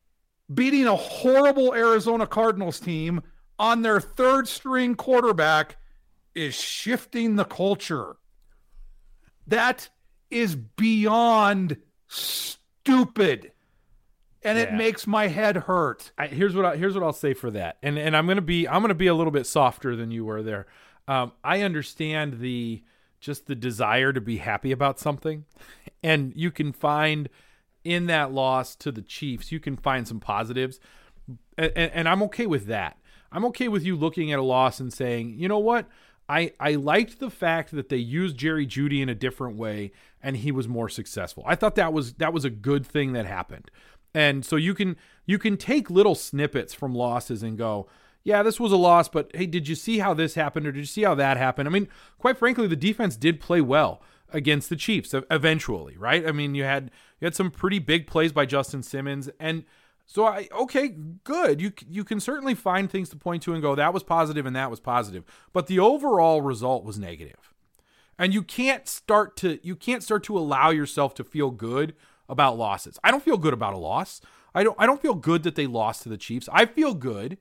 beating 0.52 0.86
a 0.86 0.96
horrible 0.96 1.74
Arizona 1.74 2.26
Cardinals 2.26 2.80
team 2.80 3.22
on 3.58 3.82
their 3.82 4.00
third 4.00 4.48
string 4.48 4.94
quarterback 4.94 5.76
is 6.34 6.54
shifting 6.54 7.36
the 7.36 7.44
culture. 7.44 8.16
That 9.46 9.88
is 10.30 10.54
beyond 10.54 11.78
stupid. 12.06 13.52
And 14.44 14.56
it 14.56 14.72
makes 14.72 15.06
my 15.06 15.26
head 15.26 15.56
hurt. 15.56 16.12
I, 16.16 16.28
here's 16.28 16.54
what 16.54 16.64
I, 16.64 16.76
here's 16.76 16.94
what 16.94 17.02
I'll 17.02 17.12
say 17.12 17.34
for 17.34 17.50
that, 17.50 17.76
and 17.82 17.98
and 17.98 18.16
I'm 18.16 18.26
gonna 18.26 18.40
be 18.40 18.68
I'm 18.68 18.80
gonna 18.82 18.94
be 18.94 19.08
a 19.08 19.14
little 19.14 19.32
bit 19.32 19.46
softer 19.46 19.96
than 19.96 20.10
you 20.10 20.24
were 20.24 20.42
there. 20.42 20.66
Um, 21.08 21.32
I 21.42 21.62
understand 21.62 22.38
the 22.38 22.82
just 23.20 23.46
the 23.46 23.56
desire 23.56 24.12
to 24.12 24.20
be 24.20 24.36
happy 24.36 24.70
about 24.70 25.00
something, 25.00 25.44
and 26.04 26.32
you 26.36 26.52
can 26.52 26.72
find 26.72 27.28
in 27.82 28.06
that 28.06 28.32
loss 28.32 28.76
to 28.76 28.92
the 28.92 29.02
Chiefs, 29.02 29.50
you 29.50 29.58
can 29.58 29.76
find 29.76 30.06
some 30.06 30.20
positives, 30.20 30.78
and, 31.58 31.72
and 31.76 32.08
I'm 32.08 32.22
okay 32.24 32.46
with 32.46 32.66
that. 32.66 32.97
I'm 33.30 33.44
okay 33.46 33.68
with 33.68 33.84
you 33.84 33.96
looking 33.96 34.32
at 34.32 34.38
a 34.38 34.42
loss 34.42 34.80
and 34.80 34.92
saying, 34.92 35.34
you 35.38 35.48
know 35.48 35.58
what, 35.58 35.86
I 36.28 36.52
I 36.60 36.72
liked 36.74 37.20
the 37.20 37.30
fact 37.30 37.70
that 37.72 37.88
they 37.88 37.96
used 37.96 38.36
Jerry 38.36 38.66
Jeudy 38.66 39.00
in 39.00 39.08
a 39.08 39.14
different 39.14 39.56
way, 39.56 39.92
and 40.22 40.36
he 40.36 40.52
was 40.52 40.68
more 40.68 40.88
successful. 40.88 41.44
I 41.46 41.54
thought 41.54 41.74
that 41.76 41.92
was 41.92 42.14
that 42.14 42.32
was 42.32 42.44
a 42.44 42.50
good 42.50 42.86
thing 42.86 43.12
that 43.12 43.26
happened. 43.26 43.70
And 44.14 44.44
so 44.44 44.56
you 44.56 44.74
can 44.74 44.96
you 45.26 45.38
can 45.38 45.56
take 45.56 45.90
little 45.90 46.14
snippets 46.14 46.74
from 46.74 46.94
losses 46.94 47.42
and 47.42 47.56
go, 47.56 47.88
yeah, 48.24 48.42
this 48.42 48.60
was 48.60 48.72
a 48.72 48.76
loss, 48.76 49.08
but 49.08 49.30
hey, 49.34 49.46
did 49.46 49.68
you 49.68 49.74
see 49.74 49.98
how 49.98 50.14
this 50.14 50.34
happened 50.34 50.66
or 50.66 50.72
did 50.72 50.80
you 50.80 50.86
see 50.86 51.02
how 51.02 51.14
that 51.14 51.36
happened? 51.36 51.68
I 51.68 51.72
mean, 51.72 51.88
quite 52.18 52.38
frankly, 52.38 52.66
the 52.66 52.76
defense 52.76 53.16
did 53.16 53.40
play 53.40 53.60
well 53.60 54.02
against 54.30 54.68
the 54.68 54.76
Chiefs 54.76 55.14
eventually, 55.30 55.96
right? 55.96 56.26
I 56.26 56.32
mean, 56.32 56.54
you 56.54 56.64
had 56.64 56.90
you 57.20 57.26
had 57.26 57.34
some 57.34 57.50
pretty 57.50 57.78
big 57.78 58.06
plays 58.06 58.32
by 58.32 58.44
Justin 58.44 58.82
Simmons 58.82 59.30
and 59.40 59.64
so 60.10 60.24
I 60.24 60.48
okay, 60.58 60.88
good. 61.22 61.60
You 61.60 61.70
you 61.86 62.02
can 62.02 62.18
certainly 62.18 62.54
find 62.54 62.90
things 62.90 63.10
to 63.10 63.16
point 63.16 63.42
to 63.42 63.52
and 63.52 63.60
go 63.60 63.74
that 63.74 63.92
was 63.92 64.02
positive 64.02 64.46
and 64.46 64.56
that 64.56 64.70
was 64.70 64.80
positive, 64.80 65.22
but 65.52 65.66
the 65.66 65.78
overall 65.78 66.40
result 66.40 66.82
was 66.82 66.98
negative. 66.98 67.54
And 68.18 68.32
you 68.32 68.42
can't 68.42 68.88
start 68.88 69.36
to 69.36 69.60
you 69.62 69.76
can't 69.76 70.02
start 70.02 70.24
to 70.24 70.38
allow 70.38 70.70
yourself 70.70 71.14
to 71.16 71.24
feel 71.24 71.50
good 71.50 71.94
about 72.26 72.56
losses. 72.56 72.98
I 73.04 73.10
don't 73.10 73.22
feel 73.22 73.36
good 73.36 73.52
about 73.52 73.74
a 73.74 73.78
loss. 73.78 74.22
I 74.54 74.64
don't 74.64 74.76
I 74.80 74.86
don't 74.86 75.02
feel 75.02 75.14
good 75.14 75.42
that 75.42 75.56
they 75.56 75.66
lost 75.66 76.04
to 76.04 76.08
the 76.08 76.16
Chiefs. 76.16 76.48
I 76.54 76.64
feel 76.64 76.94
good 76.94 77.36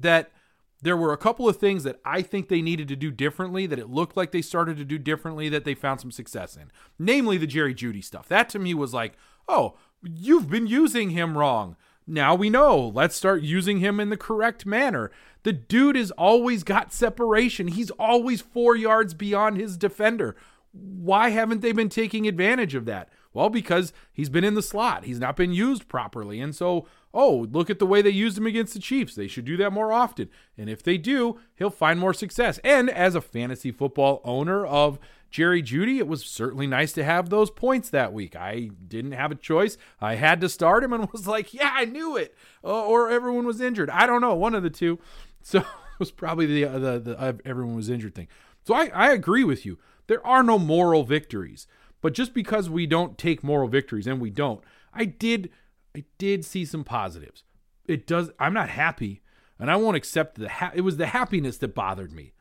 that 0.00 0.32
there 0.80 0.96
were 0.96 1.12
a 1.12 1.18
couple 1.18 1.46
of 1.46 1.58
things 1.58 1.84
that 1.84 2.00
I 2.06 2.22
think 2.22 2.48
they 2.48 2.62
needed 2.62 2.88
to 2.88 2.96
do 2.96 3.10
differently 3.10 3.66
that 3.66 3.78
it 3.78 3.90
looked 3.90 4.16
like 4.16 4.32
they 4.32 4.40
started 4.40 4.78
to 4.78 4.84
do 4.86 4.96
differently 4.96 5.50
that 5.50 5.64
they 5.64 5.74
found 5.74 6.00
some 6.00 6.12
success 6.12 6.56
in. 6.56 6.70
Namely 6.98 7.36
the 7.36 7.46
Jerry 7.46 7.74
Jeudy 7.74 8.02
stuff. 8.02 8.28
That 8.28 8.48
to 8.48 8.58
me 8.58 8.72
was 8.72 8.94
like, 8.94 9.12
"Oh, 9.46 9.76
you've 10.02 10.48
been 10.48 10.66
using 10.66 11.10
him 11.10 11.36
wrong." 11.36 11.76
Now 12.10 12.34
we 12.34 12.48
know. 12.48 12.90
Let's 12.94 13.14
start 13.14 13.42
using 13.42 13.80
him 13.80 14.00
in 14.00 14.08
the 14.08 14.16
correct 14.16 14.64
manner. 14.64 15.10
The 15.42 15.52
dude 15.52 15.94
has 15.94 16.10
always 16.12 16.64
got 16.64 16.92
separation. 16.92 17.68
He's 17.68 17.90
always 17.92 18.40
4 18.40 18.76
yards 18.76 19.12
beyond 19.12 19.58
his 19.58 19.76
defender. 19.76 20.34
Why 20.72 21.28
haven't 21.28 21.60
they 21.60 21.72
been 21.72 21.90
taking 21.90 22.26
advantage 22.26 22.74
of 22.74 22.86
that? 22.86 23.10
Well, 23.34 23.50
because 23.50 23.92
he's 24.10 24.30
been 24.30 24.42
in 24.42 24.54
the 24.54 24.62
slot. 24.62 25.04
He's 25.04 25.20
not 25.20 25.36
been 25.36 25.52
used 25.52 25.86
properly. 25.86 26.40
And 26.40 26.54
so, 26.54 26.86
oh, 27.12 27.46
look 27.50 27.68
at 27.68 27.78
the 27.78 27.86
way 27.86 28.00
they 28.00 28.10
used 28.10 28.38
him 28.38 28.46
against 28.46 28.72
the 28.72 28.80
Chiefs. 28.80 29.14
They 29.14 29.28
should 29.28 29.44
do 29.44 29.58
that 29.58 29.72
more 29.72 29.92
often. 29.92 30.30
And 30.56 30.70
if 30.70 30.82
they 30.82 30.96
do, 30.96 31.38
he'll 31.54 31.70
find 31.70 32.00
more 32.00 32.14
success. 32.14 32.58
And 32.64 32.88
as 32.88 33.14
a 33.14 33.20
fantasy 33.20 33.70
football 33.70 34.22
owner 34.24 34.64
of 34.64 34.98
Jerry 35.30 35.62
Jeudy, 35.62 35.98
it 35.98 36.08
was 36.08 36.24
certainly 36.24 36.66
nice 36.66 36.92
to 36.94 37.04
have 37.04 37.28
those 37.28 37.50
points 37.50 37.90
that 37.90 38.12
week. 38.12 38.34
I 38.34 38.70
didn't 38.86 39.12
have 39.12 39.30
a 39.30 39.34
choice. 39.34 39.76
I 40.00 40.14
had 40.14 40.40
to 40.40 40.48
start 40.48 40.82
him 40.82 40.92
and 40.92 41.08
was 41.12 41.26
like, 41.26 41.52
yeah, 41.52 41.72
I 41.74 41.84
knew 41.84 42.16
it. 42.16 42.34
Uh, 42.64 42.84
or 42.84 43.10
everyone 43.10 43.46
was 43.46 43.60
injured. 43.60 43.90
I 43.90 44.06
don't 44.06 44.20
know, 44.22 44.34
one 44.34 44.54
of 44.54 44.62
the 44.62 44.70
two. 44.70 44.98
So 45.40 45.60
it 45.60 45.66
was 45.98 46.10
probably 46.10 46.44
the, 46.46 46.64
uh, 46.66 46.78
the, 46.78 46.98
the 46.98 47.18
uh, 47.18 47.32
everyone 47.44 47.76
was 47.76 47.88
injured 47.88 48.14
thing. 48.14 48.28
So 48.66 48.74
I, 48.74 48.90
I 48.92 49.12
agree 49.12 49.44
with 49.44 49.64
you. 49.64 49.78
There 50.08 50.26
are 50.26 50.42
no 50.42 50.58
moral 50.58 51.04
victories. 51.04 51.66
But 52.00 52.12
just 52.12 52.34
because 52.34 52.68
we 52.68 52.86
don't 52.86 53.18
take 53.18 53.42
moral 53.42 53.68
victories, 53.68 54.06
and 54.06 54.20
we 54.20 54.30
don't, 54.30 54.62
I 54.92 55.04
did 55.04 55.50
I 55.96 56.04
did 56.18 56.44
see 56.44 56.64
some 56.64 56.84
positives. 56.84 57.44
It 57.86 58.06
does. 58.06 58.30
I'm 58.38 58.54
not 58.54 58.68
happy, 58.68 59.22
and 59.58 59.70
I 59.70 59.76
won't 59.76 59.96
accept 59.96 60.38
the. 60.38 60.48
Ha- 60.48 60.72
it 60.74 60.82
was 60.82 60.96
the 60.96 61.06
happiness 61.06 61.58
that 61.58 61.74
bothered 61.74 62.12
me. 62.12 62.32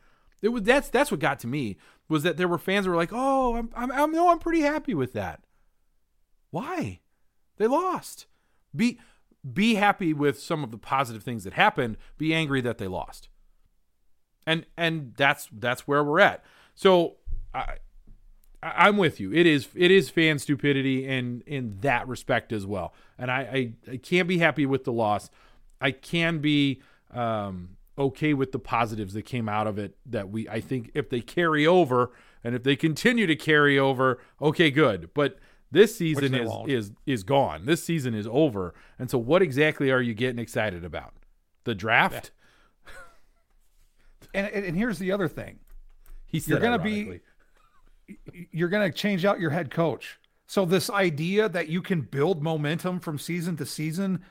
It 0.41 0.49
was 0.49 0.63
that's 0.63 0.89
that's 0.89 1.09
what 1.09 1.19
got 1.19 1.39
to 1.39 1.47
me 1.47 1.77
was 2.09 2.23
that 2.23 2.37
there 2.37 2.47
were 2.47 2.57
fans 2.57 2.85
that 2.85 2.91
were 2.91 2.97
like, 2.97 3.11
"Oh, 3.11 3.55
I'm 3.55 3.69
I'm, 3.75 3.91
I'm 3.91 4.11
no, 4.11 4.29
I'm 4.29 4.39
pretty 4.39 4.61
happy 4.61 4.93
with 4.93 5.13
that." 5.13 5.41
Why? 6.51 7.01
They 7.57 7.67
lost. 7.67 8.25
Be 8.75 8.99
be 9.53 9.75
happy 9.75 10.13
with 10.13 10.39
some 10.39 10.63
of 10.63 10.71
the 10.71 10.77
positive 10.77 11.23
things 11.23 11.43
that 11.43 11.53
happened. 11.53 11.97
Be 12.17 12.33
angry 12.33 12.61
that 12.61 12.77
they 12.77 12.87
lost. 12.87 13.29
And 14.45 14.65
and 14.77 15.13
that's 15.17 15.47
that's 15.51 15.87
where 15.87 16.03
we're 16.03 16.19
at. 16.19 16.43
So 16.75 17.17
I 17.53 17.75
I- 18.63 18.87
I'm 18.87 18.97
with 18.97 19.19
you. 19.19 19.33
It 19.33 19.45
is 19.45 19.67
it 19.75 19.91
is 19.91 20.09
fan 20.09 20.39
stupidity 20.39 21.05
in 21.07 21.43
in 21.45 21.77
that 21.81 22.07
respect 22.07 22.51
as 22.51 22.65
well. 22.65 22.93
And 23.17 23.29
I 23.31 23.73
I, 23.87 23.91
I 23.93 23.97
can't 23.97 24.27
be 24.27 24.37
happy 24.39 24.65
with 24.65 24.83
the 24.83 24.91
loss. 24.93 25.29
I 25.79 25.91
can 25.91 26.39
be 26.39 26.81
um, 27.11 27.76
okay 27.97 28.33
with 28.33 28.51
the 28.51 28.59
positives 28.59 29.13
that 29.13 29.23
came 29.23 29.49
out 29.49 29.67
of 29.67 29.77
it. 29.77 29.97
That 30.05 30.29
we 30.29 30.47
I 30.49 30.61
think 30.61 30.91
if 30.93 31.09
they 31.09 31.21
carry 31.21 31.65
over 31.65 32.11
and 32.43 32.55
if 32.55 32.63
they 32.63 32.75
continue 32.75 33.27
to 33.27 33.35
carry 33.35 33.77
over, 33.77 34.19
okay, 34.41 34.71
good. 34.71 35.11
But 35.13 35.37
this 35.71 35.95
season 35.95 36.33
is 36.33 36.49
won't. 36.49 36.69
is 36.69 36.91
is 37.05 37.23
gone. 37.23 37.65
This 37.65 37.83
season 37.83 38.13
is 38.13 38.27
over. 38.29 38.73
And 38.99 39.09
so, 39.09 39.17
what 39.17 39.41
exactly 39.41 39.91
are 39.91 40.01
you 40.01 40.13
getting 40.13 40.39
excited 40.39 40.85
about? 40.85 41.13
The 41.63 41.75
draft? 41.75 42.31
And, 44.33 44.47
and, 44.47 44.65
and 44.65 44.77
here's 44.77 44.99
the 44.99 45.11
other 45.11 45.27
thing. 45.27 45.59
He 46.29 46.41
said 46.41 46.49
You're 46.49 46.59
gonna 46.59 46.79
be- 46.83 47.21
you're 48.51 48.69
going 48.69 48.89
to 48.89 48.97
change 48.97 49.25
out 49.25 49.39
your 49.39 49.49
head 49.49 49.71
coach. 49.71 50.19
So 50.47 50.65
this 50.65 50.89
idea 50.89 51.49
that 51.49 51.67
you 51.67 51.81
can 51.81 52.01
build 52.01 52.41
momentum 52.41 52.99
from 52.99 53.19
season 53.19 53.57
to 53.57 53.65
season 53.65 54.23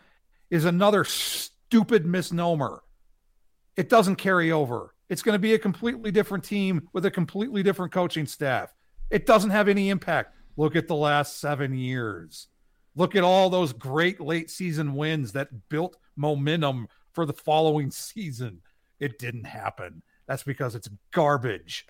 is 0.50 0.64
another 0.64 1.04
stupid 1.04 2.06
misnomer. 2.06 2.82
It 3.76 3.88
doesn't 3.88 4.16
carry 4.16 4.52
over. 4.52 4.94
It's 5.08 5.22
going 5.22 5.34
to 5.34 5.38
be 5.38 5.54
a 5.54 5.58
completely 5.58 6.10
different 6.10 6.44
team 6.44 6.88
with 6.92 7.04
a 7.04 7.10
completely 7.10 7.62
different 7.62 7.92
coaching 7.92 8.26
staff. 8.26 8.74
It 9.10 9.26
doesn't 9.26 9.50
have 9.50 9.68
any 9.68 9.90
impact. 9.90 10.34
Look 10.56 10.74
at 10.74 10.88
the 10.88 10.96
last 10.96 11.38
7 11.40 11.74
years. 11.74 12.48
Look 12.94 13.14
at 13.14 13.22
all 13.22 13.50
those 13.50 13.72
great 13.72 14.20
late 14.20 14.50
season 14.50 14.94
wins 14.94 15.32
that 15.32 15.68
built 15.68 15.96
momentum 16.16 16.88
for 17.12 17.26
the 17.26 17.34
following 17.34 17.90
season. 17.90 18.62
It 18.98 19.18
didn't 19.18 19.44
happen. 19.44 20.02
That's 20.26 20.42
because 20.42 20.74
it's 20.74 20.88
garbage. 21.12 21.86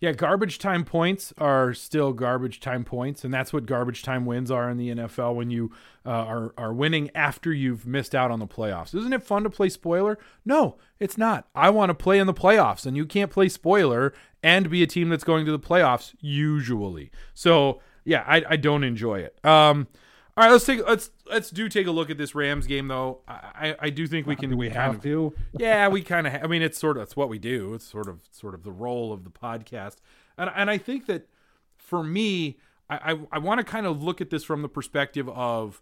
Yeah, 0.00 0.12
garbage 0.12 0.58
time 0.58 0.84
points 0.84 1.32
are 1.38 1.72
still 1.72 2.12
garbage 2.12 2.60
time 2.60 2.84
points, 2.84 3.24
and 3.24 3.32
that's 3.32 3.52
what 3.52 3.64
garbage 3.64 4.02
time 4.02 4.26
wins 4.26 4.50
are 4.50 4.68
in 4.68 4.76
the 4.76 4.90
NFL 4.90 5.34
when 5.34 5.50
you 5.50 5.72
uh, 6.04 6.10
are 6.10 6.54
are 6.58 6.74
winning 6.74 7.10
after 7.14 7.52
you've 7.52 7.86
missed 7.86 8.14
out 8.14 8.30
on 8.30 8.38
the 8.38 8.46
playoffs. 8.46 8.94
Isn't 8.94 9.12
it 9.12 9.22
fun 9.22 9.44
to 9.44 9.50
play 9.50 9.68
spoiler? 9.68 10.18
No, 10.44 10.76
it's 11.00 11.16
not. 11.16 11.48
I 11.54 11.70
want 11.70 11.90
to 11.90 11.94
play 11.94 12.18
in 12.18 12.26
the 12.26 12.34
playoffs, 12.34 12.84
and 12.84 12.96
you 12.96 13.06
can't 13.06 13.30
play 13.30 13.48
spoiler 13.48 14.12
and 14.42 14.68
be 14.68 14.82
a 14.82 14.86
team 14.86 15.08
that's 15.08 15.24
going 15.24 15.46
to 15.46 15.52
the 15.52 15.58
playoffs 15.58 16.14
usually. 16.20 17.10
So 17.32 17.80
yeah, 18.04 18.24
I, 18.26 18.44
I 18.50 18.56
don't 18.56 18.84
enjoy 18.84 19.20
it. 19.20 19.42
Um, 19.44 19.88
all 20.36 20.44
right, 20.44 20.50
let's 20.50 20.64
take 20.64 20.86
let's 20.86 21.10
let's 21.26 21.50
do 21.50 21.68
take 21.68 21.86
a 21.86 21.92
look 21.92 22.10
at 22.10 22.18
this 22.18 22.34
Rams 22.34 22.66
game 22.66 22.88
though. 22.88 23.20
I 23.28 23.32
I, 23.54 23.76
I 23.82 23.90
do 23.90 24.06
think 24.06 24.26
we 24.26 24.34
can 24.34 24.56
we 24.56 24.68
have 24.70 25.00
to? 25.02 25.32
yeah, 25.56 25.86
we 25.88 26.02
kind 26.02 26.26
of. 26.26 26.32
Ha- 26.32 26.40
I 26.42 26.46
mean, 26.48 26.60
it's 26.60 26.78
sort 26.78 26.96
of 26.96 27.04
it's 27.04 27.14
what 27.14 27.28
we 27.28 27.38
do. 27.38 27.74
It's 27.74 27.84
sort 27.84 28.08
of 28.08 28.20
sort 28.32 28.54
of 28.54 28.64
the 28.64 28.72
role 28.72 29.12
of 29.12 29.22
the 29.22 29.30
podcast, 29.30 29.96
and 30.36 30.50
and 30.56 30.70
I 30.70 30.78
think 30.78 31.06
that 31.06 31.28
for 31.76 32.02
me, 32.02 32.58
I 32.90 33.12
I, 33.12 33.18
I 33.32 33.38
want 33.38 33.58
to 33.58 33.64
kind 33.64 33.86
of 33.86 34.02
look 34.02 34.20
at 34.20 34.30
this 34.30 34.42
from 34.42 34.62
the 34.62 34.68
perspective 34.68 35.28
of 35.28 35.80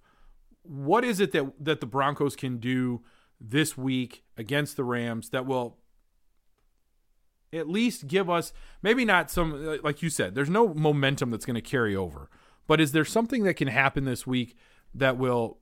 what 0.64 1.02
is 1.02 1.18
it 1.18 1.32
that 1.32 1.52
that 1.58 1.80
the 1.80 1.86
Broncos 1.86 2.36
can 2.36 2.58
do 2.58 3.00
this 3.40 3.78
week 3.78 4.22
against 4.36 4.76
the 4.76 4.84
Rams 4.84 5.30
that 5.30 5.46
will 5.46 5.78
at 7.54 7.68
least 7.68 8.06
give 8.06 8.30
us 8.30 8.52
maybe 8.82 9.04
not 9.04 9.30
some 9.30 9.80
like 9.82 10.00
you 10.00 10.08
said 10.08 10.34
there's 10.34 10.48
no 10.48 10.72
momentum 10.72 11.30
that's 11.30 11.44
going 11.44 11.54
to 11.54 11.60
carry 11.60 11.94
over 11.94 12.30
but 12.66 12.80
is 12.80 12.92
there 12.92 13.04
something 13.04 13.44
that 13.44 13.54
can 13.54 13.68
happen 13.68 14.04
this 14.04 14.26
week 14.26 14.56
that 14.94 15.16
will 15.16 15.58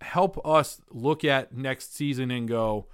help 0.00 0.44
us 0.46 0.80
look 0.90 1.24
at 1.24 1.56
next 1.56 1.94
season 1.94 2.30
and 2.30 2.48
go 2.48 2.86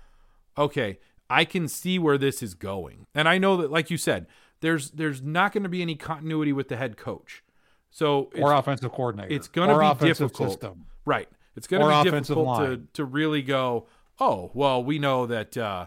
okay 0.57 0.99
i 1.29 1.45
can 1.45 1.67
see 1.67 1.99
where 1.99 2.19
this 2.19 2.43
is 2.43 2.55
going. 2.55 3.07
And 3.15 3.29
i 3.29 3.39
know 3.39 3.57
that 3.57 3.71
like 3.71 3.91
you 3.91 3.97
said 3.97 4.27
there's 4.63 4.93
there's 4.93 5.21
not 5.21 5.53
going 5.53 5.65
to 5.65 5.69
be 5.69 5.83
any 5.83 5.97
continuity 5.97 6.53
with 6.53 6.69
the 6.69 6.77
head 6.77 6.97
coach. 6.97 7.45
So 7.91 8.31
or 8.39 8.55
offensive 8.55 8.91
coordinator. 8.93 9.35
it's 9.35 9.49
going 9.49 9.69
to 9.69 9.95
be 9.95 10.07
difficult. 10.07 10.53
system. 10.53 10.87
right. 11.05 11.29
It's 11.55 11.67
going 11.67 11.83
to 11.83 12.11
be 12.11 12.11
difficult 12.11 12.59
to, 12.61 12.83
to 12.95 13.05
really 13.05 13.43
go 13.43 13.87
oh 14.19 14.51
well 14.55 14.83
we 14.83 14.99
know 14.99 15.27
that 15.27 15.57
uh, 15.59 15.87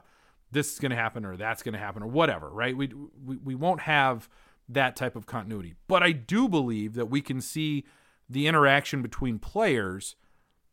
this 0.52 0.74
is 0.74 0.80
going 0.80 0.92
to 0.92 0.96
happen 0.96 1.26
or 1.26 1.36
that's 1.36 1.64
going 1.64 1.74
to 1.74 1.80
happen 1.80 2.04
or 2.04 2.08
whatever 2.08 2.50
right? 2.50 2.78
We, 2.78 2.92
we 3.26 3.38
we 3.38 3.56
won't 3.56 3.82
have 3.82 4.30
that 4.68 4.96
type 4.96 5.16
of 5.16 5.26
continuity 5.26 5.76
but 5.88 6.02
i 6.02 6.12
do 6.12 6.48
believe 6.48 6.94
that 6.94 7.08
we 7.08 7.22
can 7.22 7.40
see 7.40 7.84
the 8.30 8.48
interaction 8.48 9.02
between 9.02 9.40
players 9.40 10.16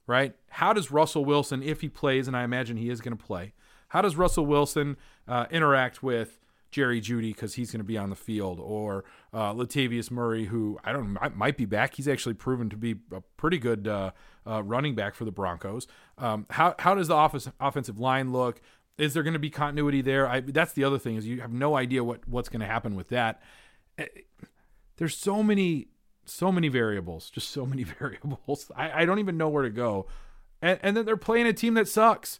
right 0.07 0.35
how 0.51 0.73
does 0.73 0.91
russell 0.91 1.25
wilson 1.25 1.63
if 1.63 1.81
he 1.81 1.89
plays 1.89 2.27
and 2.27 2.37
i 2.37 2.43
imagine 2.43 2.77
he 2.77 2.91
is 2.91 3.01
going 3.01 3.17
to 3.17 3.25
play 3.25 3.53
how 3.89 4.01
does 4.01 4.17
russell 4.17 4.47
wilson 4.47 4.97
uh, 5.29 5.47
interact 5.51 6.03
with 6.03 6.39
Jerry 6.73 7.01
Jeudy 7.01 7.35
because 7.35 7.55
he's 7.55 7.71
going 7.71 7.81
to 7.81 7.85
be 7.85 7.99
on 7.99 8.11
the 8.11 8.17
field, 8.17 8.59
or 8.59 9.05
uh, 9.33 9.53
Latavius 9.53 10.11
Murray, 10.11 10.47
who 10.47 10.79
I 10.83 10.91
don't 10.91 11.13
know, 11.13 11.31
might, 11.35 11.57
be 11.57 11.67
back. 11.67 11.95
He's 11.95 12.09
actually 12.09 12.35
proven 12.35 12.71
to 12.71 12.77
be 12.77 12.97
a 13.13 13.21
pretty 13.37 13.59
good 13.59 13.87
uh, 13.87 14.13
uh, 14.47 14.63
running 14.63 14.95
back 14.95 15.15
for 15.15 15.25
the 15.25 15.31
Broncos. 15.31 15.87
Um, 16.19 16.47
how 16.51 16.75
how 16.79 16.95
does 16.95 17.09
the 17.09 17.15
office, 17.15 17.49
offensive 17.61 18.01
line 18.01 18.33
look? 18.33 18.61
Is 18.99 19.15
there 19.15 19.23
going 19.23 19.35
to 19.35 19.39
be 19.39 19.51
continuity 19.51 20.01
there? 20.01 20.27
I, 20.27 20.41
that's 20.41 20.73
the 20.73 20.85
other 20.85 20.99
thing 20.99 21.17
is 21.17 21.27
you 21.27 21.43
have 21.43 21.53
no 21.53 21.77
idea 21.77 22.03
what 22.03 22.27
what's 22.27 22.49
going 22.49 22.61
to 22.61 22.67
happen 22.67 22.95
with 22.95 23.09
that. 23.11 23.43
There's 24.97 25.17
so 25.17 25.43
many 25.43 25.89
so 26.25 26.53
many 26.53 26.69
variables, 26.69 27.31
just 27.31 27.51
so 27.51 27.67
many 27.67 27.83
variables. 27.99 28.71
I, 28.77 29.03
I 29.03 29.05
don't 29.05 29.19
even 29.19 29.37
know 29.37 29.49
where 29.49 29.65
to 29.65 29.71
go. 29.71 30.07
And, 30.61 30.79
and 30.83 30.97
then 30.97 31.05
they're 31.05 31.17
playing 31.17 31.47
a 31.49 31.53
team 31.53 31.75
that 31.75 31.89
sucks 31.89 32.39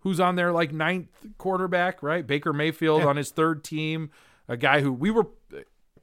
who's 0.00 0.20
on 0.20 0.36
their 0.36 0.52
like 0.52 0.72
ninth 0.72 1.08
quarterback, 1.38 2.02
right? 2.02 2.26
Baker 2.26 2.52
Mayfield 2.52 3.02
Yeah. 3.02 3.08
on 3.08 3.16
his 3.16 3.30
third 3.30 3.64
team, 3.64 4.10
a 4.46 4.56
guy 4.56 4.80
who 4.82 4.92
we 4.92 5.10
were 5.10 5.26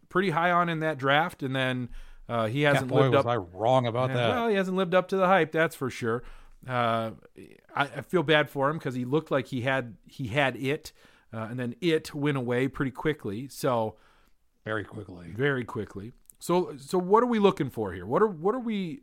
pretty 0.09 0.31
high 0.31 0.51
on 0.51 0.69
in 0.69 0.79
that 0.79 0.97
draft, 0.97 1.43
and 1.43 1.55
then 1.55 1.89
uh, 2.27 2.47
he 2.47 2.63
hasn't 2.63 2.89
boy, 2.89 3.01
lived 3.01 3.15
was 3.15 3.25
up. 3.25 3.31
I 3.31 3.35
wrong 3.35 3.85
about 3.85 4.09
Yeah, 4.09 4.15
that? 4.17 4.29
Well, 4.29 4.47
he 4.49 4.55
hasn't 4.55 4.75
lived 4.75 4.95
up 4.95 5.07
to 5.09 5.17
the 5.17 5.27
hype, 5.27 5.51
that's 5.51 5.75
for 5.75 5.89
sure. 5.89 6.23
Uh, 6.67 7.11
I, 7.75 7.83
I 7.83 8.01
feel 8.01 8.23
bad 8.23 8.49
for 8.49 8.69
him 8.69 8.77
because 8.79 8.95
he 8.95 9.05
looked 9.05 9.29
like 9.29 9.47
he 9.47 9.61
had 9.61 9.95
he 10.07 10.27
had 10.27 10.55
it, 10.55 10.91
uh, 11.31 11.47
and 11.49 11.59
then 11.59 11.75
it 11.81 12.15
went 12.15 12.37
away 12.37 12.67
pretty 12.67 12.91
quickly. 12.91 13.47
So 13.49 13.95
Very 14.65 14.83
quickly. 14.83 15.27
very 15.29 15.63
quickly. 15.63 16.13
So 16.39 16.75
so 16.77 16.97
what 16.97 17.23
are 17.23 17.27
we 17.27 17.39
looking 17.39 17.69
for 17.69 17.93
here? 17.93 18.05
What 18.05 18.21
are 18.21 18.27
what 18.27 18.55
are 18.55 18.59
we 18.59 19.01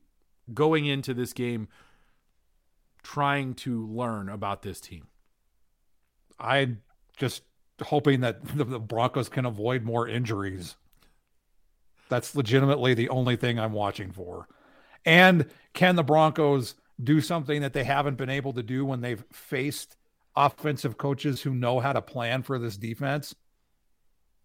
going 0.53 0.87
into 0.87 1.15
this 1.15 1.33
game 1.33 1.69
trying 3.03 3.55
to 3.55 3.87
learn 3.87 4.29
about 4.29 4.63
this 4.63 4.81
team? 4.81 5.07
I 6.39 6.77
just 7.17 7.43
hoping 7.81 8.21
that 8.21 8.45
the, 8.57 8.65
the 8.65 8.79
Broncos 8.81 9.29
can 9.29 9.47
avoid 9.47 9.85
more 9.85 10.09
injuries. 10.09 10.77
That's 12.09 12.35
legitimately 12.35 12.95
the 12.95 13.09
only 13.09 13.37
thing 13.37 13.59
I'm 13.59 13.73
watching 13.73 14.13
for. 14.13 14.49
And 15.05 15.47
can 15.73 15.97
the 15.97 16.03
Broncos 16.03 16.75
do 17.03 17.21
something 17.21 17.63
that 17.63 17.73
they 17.73 17.85
haven't 17.85 18.17
been 18.17 18.29
able 18.29 18.53
to 18.53 18.63
do 18.63 18.85
when 18.85 19.01
they've 19.01 19.25
faced 19.33 19.97
offensive 20.37 20.99
coaches 20.99 21.43
who 21.43 21.55
know 21.55 21.81
how 21.81 21.93
to 21.93 22.03
plan 22.03 22.43
for 22.43 22.59
this 22.59 22.77
defense? 22.77 23.35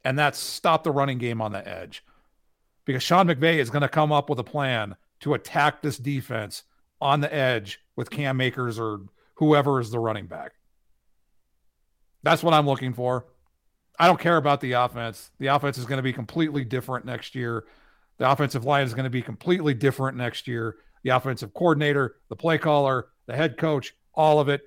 And 0.08 0.18
that's 0.18 0.40
stop 0.40 0.86
the 0.86 0.92
running 0.92 1.18
game 1.18 1.42
on 1.42 1.52
the 1.52 1.68
edge. 1.68 2.02
Because 2.86 3.04
Sean 3.04 3.28
McVay 3.28 3.56
is 3.58 3.70
going 3.70 3.82
to 3.82 3.90
come 3.90 4.14
up 4.14 4.30
with 4.30 4.40
a 4.40 4.44
plan 4.44 4.96
to 5.20 5.34
attack 5.34 5.82
this 5.82 5.98
defense 5.98 6.64
on 7.02 7.20
the 7.20 7.34
edge 7.36 7.82
with 7.98 8.10
Cam 8.10 8.40
Akers 8.40 8.80
or 8.80 9.02
whoever 9.34 9.82
is 9.82 9.92
the 9.92 10.00
running 10.00 10.26
back. 10.26 10.54
That's 12.24 12.42
what 12.42 12.54
I'm 12.54 12.66
looking 12.66 12.94
for. 12.94 13.26
I 14.00 14.08
don't 14.08 14.18
care 14.18 14.38
about 14.38 14.62
the 14.62 14.72
offense. 14.72 15.30
The 15.40 15.48
offense 15.48 15.78
is 15.78 15.84
going 15.84 15.98
to 15.98 16.04
be 16.04 16.14
completely 16.14 16.64
different 16.64 17.06
next 17.06 17.36
year. 17.36 17.66
The 18.18 18.32
offensive 18.32 18.64
line 18.64 18.86
is 18.86 18.94
going 18.94 19.04
to 19.04 19.10
be 19.10 19.22
completely 19.22 19.74
different 19.74 20.16
next 20.16 20.48
year. 20.48 20.78
The 21.04 21.10
offensive 21.10 21.54
coordinator, 21.54 22.16
the 22.30 22.38
play 22.38 22.58
caller, 22.58 23.08
the 23.26 23.36
head 23.36 23.58
coach, 23.58 23.94
all 24.14 24.40
of 24.40 24.48
it. 24.48 24.62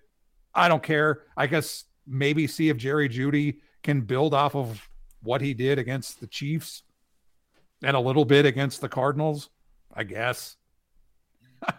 I 0.54 0.68
don't 0.68 0.82
care. 0.82 1.22
I 1.34 1.46
guess 1.46 1.84
maybe 2.06 2.46
see 2.46 2.68
if 2.68 2.76
Jerry 2.76 3.08
Jeudy 3.08 3.60
can 3.82 4.02
build 4.02 4.34
off 4.34 4.54
of 4.54 4.89
what 5.22 5.40
he 5.40 5.54
did 5.54 5.78
against 5.78 6.20
the 6.20 6.26
Chiefs 6.26 6.82
and 7.82 7.96
a 7.96 8.00
little 8.00 8.24
bit 8.24 8.46
against 8.46 8.80
the 8.80 8.88
Cardinals. 8.88 9.50
I 9.92 10.04
guess. 10.04 10.56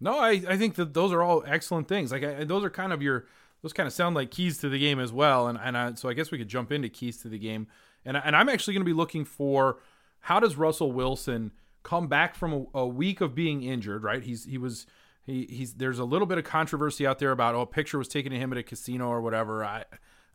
No, 0.00 0.16
I, 0.16 0.40
I 0.48 0.56
think 0.56 0.76
that 0.76 0.94
those 0.94 1.12
are 1.12 1.22
all 1.24 1.42
excellent 1.44 1.88
things. 1.88 2.12
Like 2.12 2.22
I, 2.22 2.44
those 2.44 2.62
are 2.62 2.70
kind 2.70 2.92
of 2.92 3.02
your 3.02 3.26
those 3.62 3.72
kind 3.72 3.86
of 3.86 3.92
sound 3.92 4.14
like 4.14 4.30
keys 4.30 4.58
to 4.58 4.68
the 4.68 4.78
game 4.78 5.00
as 5.00 5.12
well. 5.12 5.48
And 5.48 5.58
and 5.60 5.76
I, 5.76 5.94
so 5.94 6.08
I 6.08 6.12
guess 6.14 6.30
we 6.30 6.38
could 6.38 6.48
jump 6.48 6.70
into 6.70 6.88
keys 6.88 7.18
to 7.22 7.28
the 7.28 7.38
game. 7.38 7.66
And 8.04 8.16
and 8.16 8.36
I'm 8.36 8.48
actually 8.48 8.74
going 8.74 8.84
to 8.84 8.88
be 8.88 8.96
looking 8.96 9.24
for 9.24 9.78
how 10.20 10.38
does 10.38 10.56
Russell 10.56 10.92
Wilson 10.92 11.50
come 11.82 12.06
back 12.06 12.36
from 12.36 12.52
a, 12.52 12.78
a 12.78 12.86
week 12.86 13.20
of 13.20 13.34
being 13.34 13.62
injured? 13.62 14.04
Right, 14.04 14.22
he's 14.22 14.44
he 14.44 14.56
was 14.56 14.86
he 15.24 15.46
he's 15.46 15.74
there's 15.74 15.98
a 15.98 16.04
little 16.04 16.26
bit 16.26 16.38
of 16.38 16.44
controversy 16.44 17.04
out 17.04 17.18
there 17.18 17.32
about 17.32 17.56
oh 17.56 17.62
a 17.62 17.66
picture 17.66 17.98
was 17.98 18.08
taken 18.08 18.32
of 18.32 18.38
him 18.38 18.52
at 18.52 18.58
a 18.58 18.62
casino 18.62 19.08
or 19.08 19.20
whatever. 19.20 19.64
I 19.64 19.84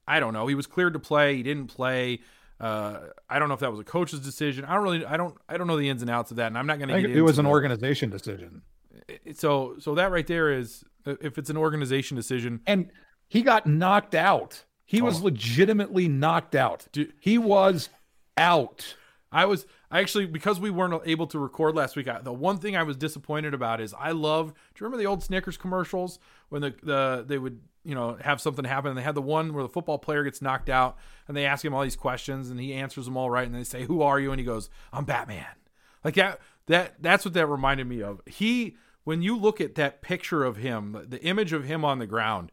I 0.07 0.19
don't 0.19 0.33
know. 0.33 0.47
He 0.47 0.55
was 0.55 0.67
cleared 0.67 0.93
to 0.93 0.99
play. 0.99 1.35
He 1.35 1.43
didn't 1.43 1.67
play. 1.67 2.19
Uh, 2.59 2.99
I 3.29 3.39
don't 3.39 3.47
know 3.47 3.53
if 3.55 3.59
that 3.61 3.71
was 3.71 3.79
a 3.79 3.83
coach's 3.83 4.19
decision. 4.19 4.65
I 4.65 4.73
don't 4.75 4.83
really. 4.83 5.05
I 5.05 5.17
don't. 5.17 5.35
I 5.49 5.57
don't 5.57 5.67
know 5.67 5.77
the 5.77 5.89
ins 5.89 6.01
and 6.01 6.09
outs 6.11 6.31
of 6.31 6.37
that, 6.37 6.47
and 6.47 6.57
I'm 6.57 6.67
not 6.67 6.77
going 6.79 6.89
to. 6.89 7.11
it 7.17 7.21
was 7.21 7.37
an 7.39 7.45
the- 7.45 7.51
organization 7.51 8.09
decision. 8.09 8.61
so 9.33 9.75
so 9.79 9.95
that 9.95 10.11
right 10.11 10.27
there 10.27 10.51
is 10.51 10.83
if 11.05 11.37
it's 11.37 11.49
an 11.49 11.57
organization 11.57 12.15
decision 12.15 12.61
and 12.67 12.89
he 13.27 13.41
got 13.41 13.65
knocked 13.65 14.15
out. 14.15 14.63
He 14.85 15.01
was 15.01 15.21
Oh. 15.21 15.25
legitimately 15.25 16.07
knocked 16.07 16.55
out. 16.55 16.87
Do- 16.91 17.11
he 17.19 17.37
was 17.37 17.89
out. 18.37 18.95
i 19.31 19.45
was 19.45 19.65
i 19.91 19.99
actually 19.99 20.25
because 20.25 20.59
we 20.59 20.69
weren't 20.69 21.01
able 21.05 21.27
to 21.27 21.37
record 21.39 21.75
last 21.75 21.95
week 21.95 22.07
I, 22.07 22.19
the 22.21 22.33
one 22.33 22.57
thing 22.57 22.75
i 22.75 22.81
was 22.83 22.97
disappointed 22.97 23.53
about 23.53 23.79
is 23.81 23.93
i 23.93 24.11
love 24.11 24.47
do 24.53 24.53
you 24.79 24.85
remember 24.85 24.97
the 24.97 25.07
old 25.07 25.23
snickers 25.23 25.55
commercials 25.57 26.17
when 26.49 26.61
the, 26.63 26.73
the 26.83 27.23
they 27.27 27.37
would 27.37 27.59
you 27.83 27.95
know 27.95 28.17
have 28.21 28.39
something 28.41 28.65
happen. 28.65 28.89
And 28.89 28.97
they 28.97 29.03
had 29.03 29.15
the 29.15 29.21
one 29.21 29.53
where 29.53 29.63
the 29.63 29.69
football 29.69 29.97
player 29.97 30.23
gets 30.23 30.41
knocked 30.41 30.69
out 30.69 30.97
and 31.27 31.35
they 31.35 31.45
ask 31.45 31.63
him 31.63 31.73
all 31.73 31.83
these 31.83 31.95
questions 31.95 32.49
and 32.49 32.59
he 32.59 32.73
answers 32.73 33.05
them 33.05 33.17
all 33.17 33.29
right. 33.29 33.45
And 33.45 33.55
they 33.55 33.63
say 33.63 33.83
who 33.83 34.01
are 34.01 34.19
you? 34.19 34.31
And 34.31 34.39
he 34.39 34.45
goes 34.45 34.69
i'm 34.91 35.05
batman. 35.05 35.45
Like 36.03 36.15
that 36.15 36.39
that 36.67 36.95
that's 37.01 37.25
what 37.25 37.33
that 37.33 37.47
reminded 37.47 37.87
me 37.87 38.01
of. 38.01 38.21
He 38.25 38.77
when 39.03 39.21
you 39.21 39.37
look 39.37 39.59
at 39.59 39.75
that 39.75 40.01
picture 40.01 40.43
of 40.43 40.57
him 40.57 41.05
the 41.09 41.21
image 41.23 41.53
of 41.53 41.65
him 41.65 41.83
on 41.83 41.99
the 41.99 42.07
ground 42.07 42.51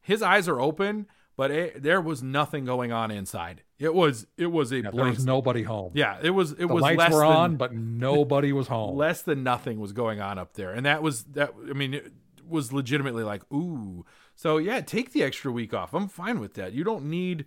his 0.00 0.22
eyes 0.22 0.48
are 0.48 0.60
open 0.60 1.06
but 1.36 1.52
it, 1.52 1.82
there 1.84 2.00
was 2.00 2.20
nothing 2.20 2.64
going 2.64 2.90
on 2.90 3.12
inside. 3.12 3.62
It 3.78 3.94
was 3.94 4.26
it 4.36 4.46
was 4.48 4.72
a 4.72 4.80
Yeah, 4.80 4.90
there 4.92 5.04
was 5.04 5.24
nobody 5.24 5.62
home. 5.62 5.92
yeah 5.94 6.18
it 6.20 6.30
was 6.30 6.50
it 6.50 6.58
the 6.58 6.66
was 6.66 6.82
lights 6.82 6.98
less 6.98 7.12
were 7.12 7.20
than, 7.20 7.30
on, 7.32 7.56
but 7.56 7.72
nobody 7.72 8.52
was 8.52 8.66
home. 8.66 8.96
less 9.04 9.22
than 9.22 9.44
nothing 9.44 9.78
was 9.78 9.92
going 9.92 10.20
on 10.20 10.36
up 10.38 10.54
there. 10.54 10.72
And 10.72 10.84
that 10.84 11.00
was 11.02 11.22
that 11.34 11.52
i 11.70 11.72
mean 11.74 11.94
it 11.94 12.12
was 12.48 12.72
legitimately 12.72 13.22
like 13.22 13.42
ooh 13.52 14.04
so 14.38 14.58
yeah 14.58 14.80
take 14.80 15.12
the 15.12 15.24
extra 15.24 15.50
week 15.50 15.74
off. 15.74 15.92
I'm 15.92 16.08
fine 16.08 16.38
with 16.38 16.54
that. 16.54 16.72
You 16.72 16.84
don't 16.84 17.06
need 17.06 17.44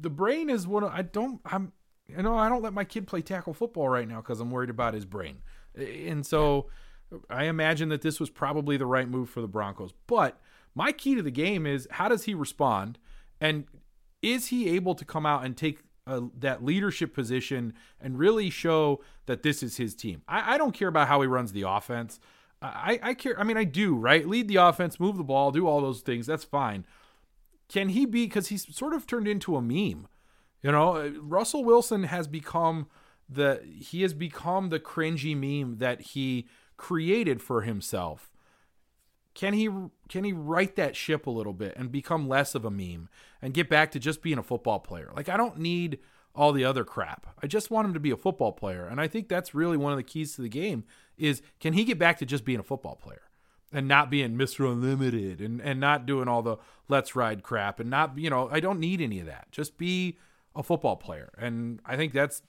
the, 0.00 0.08
brain 0.10 0.48
is 0.48 0.64
of, 0.64 0.84
i 0.84 1.02
don't 1.02 1.40
i'm 1.44 1.72
you 2.06 2.22
know 2.22 2.36
i 2.36 2.48
don't 2.48 2.62
let 2.62 2.72
my 2.72 2.84
kid 2.84 3.06
play 3.06 3.20
tackle 3.20 3.52
football 3.52 3.88
right 3.88 4.08
now 4.08 4.20
because 4.20 4.40
i'm 4.40 4.50
worried 4.50 4.70
about 4.70 4.94
his 4.94 5.04
brain. 5.04 5.42
And 5.76 6.24
so 6.24 6.70
i 7.28 7.44
imagine 7.44 7.90
that 7.90 8.00
this 8.00 8.18
was 8.18 8.30
probably 8.30 8.76
the 8.76 8.86
right 8.86 9.08
move 9.08 9.28
for 9.28 9.42
the 9.42 9.48
broncos. 9.48 9.92
But 10.06 10.40
my 10.74 10.90
key 10.90 11.14
to 11.16 11.22
the 11.22 11.30
game 11.30 11.66
is 11.66 11.86
how 11.90 12.08
does 12.08 12.24
he 12.24 12.32
respond? 12.32 12.98
And 13.38 13.66
is 14.22 14.46
he 14.46 14.70
able 14.70 14.94
to 14.94 15.04
come 15.04 15.26
out 15.26 15.44
and 15.44 15.54
take 15.54 15.80
uh, 16.06 16.22
that 16.38 16.64
leadership 16.64 17.12
position 17.12 17.74
and 18.00 18.18
really 18.18 18.48
show 18.48 19.02
that 19.26 19.42
this 19.42 19.62
is 19.62 19.76
his 19.76 19.94
team? 19.94 20.22
I, 20.26 20.54
I 20.54 20.58
don't 20.58 20.72
care 20.72 20.88
about 20.88 21.08
how 21.08 21.20
he 21.20 21.26
runs 21.26 21.52
the 21.52 21.62
offense. 21.62 22.18
I, 22.62 22.98
I 23.02 23.14
care. 23.14 23.38
I 23.38 23.44
mean, 23.44 23.56
I 23.56 23.64
do, 23.64 23.94
right? 23.94 24.26
Lead 24.26 24.48
the 24.48 24.56
offense, 24.56 24.98
move 24.98 25.16
the 25.16 25.24
ball, 25.24 25.50
do 25.50 25.66
all 25.66 25.80
those 25.80 26.00
things. 26.00 26.26
That's 26.26 26.44
fine. 26.44 26.84
Can 27.68 27.90
he 27.90 28.06
be? 28.06 28.26
Because 28.26 28.48
he's 28.48 28.74
sort 28.74 28.94
of 28.94 29.06
turned 29.06 29.28
into 29.28 29.56
a 29.56 29.62
meme. 29.62 30.08
You 30.62 30.72
know, 30.72 30.96
Uh, 30.96 31.10
Russell 31.20 31.64
Wilson 31.64 32.04
has 32.04 32.26
become 32.26 32.86
the 33.28 33.60
he 33.64 34.02
has 34.02 34.14
become 34.14 34.68
the 34.70 34.80
cringy 34.80 35.36
meme 35.36 35.78
that 35.78 36.00
he 36.00 36.46
created 36.76 37.42
for 37.42 37.62
himself 37.62 38.30
can 39.36 39.52
he 39.52 39.68
can 40.08 40.24
he 40.24 40.32
right 40.32 40.74
that 40.76 40.96
ship 40.96 41.26
a 41.26 41.30
little 41.30 41.52
bit 41.52 41.74
and 41.76 41.92
become 41.92 42.26
less 42.26 42.54
of 42.54 42.64
a 42.64 42.70
meme 42.70 43.10
and 43.42 43.52
get 43.52 43.68
back 43.68 43.90
to 43.90 44.00
just 44.00 44.22
being 44.22 44.38
a 44.38 44.42
football 44.42 44.80
player? 44.80 45.12
Like 45.14 45.28
I 45.28 45.36
don't 45.36 45.58
need 45.58 45.98
all 46.34 46.52
the 46.52 46.64
other 46.64 46.84
crap. 46.84 47.26
I 47.42 47.46
just 47.46 47.70
want 47.70 47.86
him 47.86 47.94
to 47.94 48.00
be 48.00 48.10
a 48.10 48.16
football 48.16 48.52
player. 48.52 48.86
And 48.86 48.98
I 48.98 49.08
think 49.08 49.28
that's 49.28 49.54
really 49.54 49.76
one 49.76 49.92
of 49.92 49.98
the 49.98 50.02
keys 50.02 50.34
to 50.34 50.42
the 50.42 50.48
game 50.48 50.84
is 51.18 51.42
can 51.60 51.72
he 51.72 51.84
get 51.84 51.98
back 51.98 52.18
to 52.18 52.26
just 52.26 52.44
being 52.44 52.60
a 52.60 52.64
football 52.64 52.96
player? 52.96 53.22
and 53.72 53.88
not 53.88 54.10
being 54.10 54.36
Mr. 54.36 54.70
Unlimited 54.70 55.40
and, 55.40 55.60
and 55.60 55.80
not 55.80 56.06
doing 56.06 56.28
all 56.28 56.42
the 56.42 56.56
let's 56.88 57.16
ride 57.16 57.42
crap 57.42 57.80
and 57.80 57.90
not, 57.90 58.16
you 58.16 58.30
know, 58.30 58.48
I 58.50 58.60
don't 58.60 58.80
need 58.80 59.00
any 59.00 59.20
of 59.20 59.26
that. 59.26 59.48
Just 59.50 59.76
be 59.76 60.18
a 60.54 60.62
football 60.62 60.96
player. 60.96 61.30
And 61.36 61.80
I 61.84 61.96
think 61.96 62.12
that's 62.12 62.42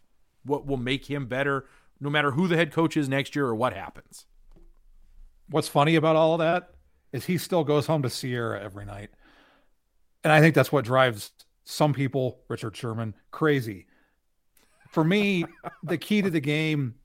what 0.44 0.66
will 0.66 0.78
make 0.78 1.10
him 1.10 1.26
better 1.26 1.66
no 2.00 2.10
matter 2.10 2.32
who 2.32 2.48
the 2.48 2.56
head 2.56 2.72
coach 2.72 2.96
is 2.96 3.10
next 3.10 3.36
year 3.36 3.48
or 3.48 3.56
what 3.56 3.74
happens. 3.74 4.26
What's 5.50 5.68
funny 5.68 5.96
about 5.96 6.16
all 6.16 6.34
of 6.34 6.40
that 6.40 6.72
is 7.12 7.26
he 7.26 7.38
still 7.38 7.64
goes 7.64 7.88
home 7.88 8.04
to 8.04 8.10
Ciara 8.10 8.62
every 8.62 8.86
night. 8.86 9.10
And 10.24 10.32
I 10.32 10.40
think 10.40 10.56
that's 10.56 10.72
what 10.72 10.86
drives 10.86 11.32
some 11.64 11.94
people, 11.94 12.40
Richard 12.48 12.76
Sherman, 12.76 13.16
crazy. 13.32 13.88
For 14.90 15.04
me, 15.04 15.46
the 15.84 15.98
key 15.98 16.22
to 16.22 16.30
the 16.30 16.40
game 16.40 16.96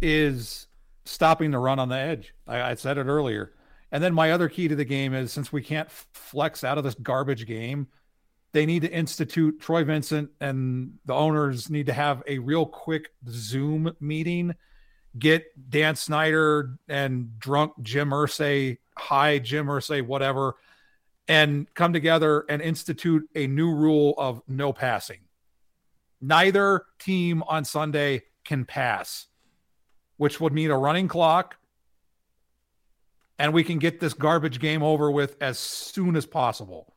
is 0.00 0.66
stopping 1.10 1.50
the 1.50 1.58
run 1.58 1.78
on 1.78 1.88
the 1.88 1.96
edge. 1.96 2.34
I, 2.46 2.62
I, 2.62 2.74
said 2.74 2.96
it 2.96 3.06
earlier. 3.06 3.52
And 3.92 4.02
then 4.02 4.14
my 4.14 4.30
other 4.30 4.48
key 4.48 4.68
to 4.68 4.76
the 4.76 4.84
game 4.84 5.12
is 5.12 5.32
since 5.32 5.52
we 5.52 5.62
can't 5.62 5.90
flex 5.90 6.62
out 6.62 6.78
of 6.78 6.84
this 6.84 6.94
garbage 6.94 7.46
game, 7.46 7.88
they 8.52 8.64
need 8.64 8.82
to 8.82 8.92
institute 8.92 9.60
Troy 9.60 9.84
Vincent 9.84 10.30
and 10.40 10.94
the 11.04 11.14
owners 11.14 11.68
need 11.68 11.86
to 11.86 11.92
have 11.92 12.22
a 12.26 12.38
real 12.38 12.64
quick 12.64 13.12
Zoom 13.28 13.92
meeting. 14.00 14.54
Get 15.18 15.44
Dan 15.68 15.96
Snyder 15.96 16.76
and 16.88 17.38
drunk 17.40 17.72
Jim 17.82 18.10
Irsay, 18.10 18.78
high 18.96 19.40
Jim 19.40 19.66
Irsay, 19.66 20.06
whatever, 20.06 20.54
and 21.26 21.72
come 21.74 21.92
together 21.92 22.44
and 22.48 22.62
institute 22.62 23.28
a 23.34 23.48
new 23.48 23.74
rule 23.74 24.14
of 24.16 24.42
no 24.46 24.72
passing. 24.72 25.20
Neither 26.20 26.84
team 27.00 27.42
on 27.48 27.64
Sunday 27.64 28.22
can 28.44 28.64
pass 28.64 29.26
which 30.20 30.38
would 30.38 30.52
mean 30.52 30.70
a 30.70 30.76
running 30.76 31.08
clock. 31.08 31.56
And 33.38 33.54
we 33.54 33.64
can 33.64 33.78
get 33.78 34.00
this 34.00 34.12
garbage 34.12 34.60
game 34.60 34.82
over 34.82 35.10
with 35.10 35.34
as 35.40 35.58
soon 35.58 36.14
as 36.14 36.26
possible. 36.26 36.92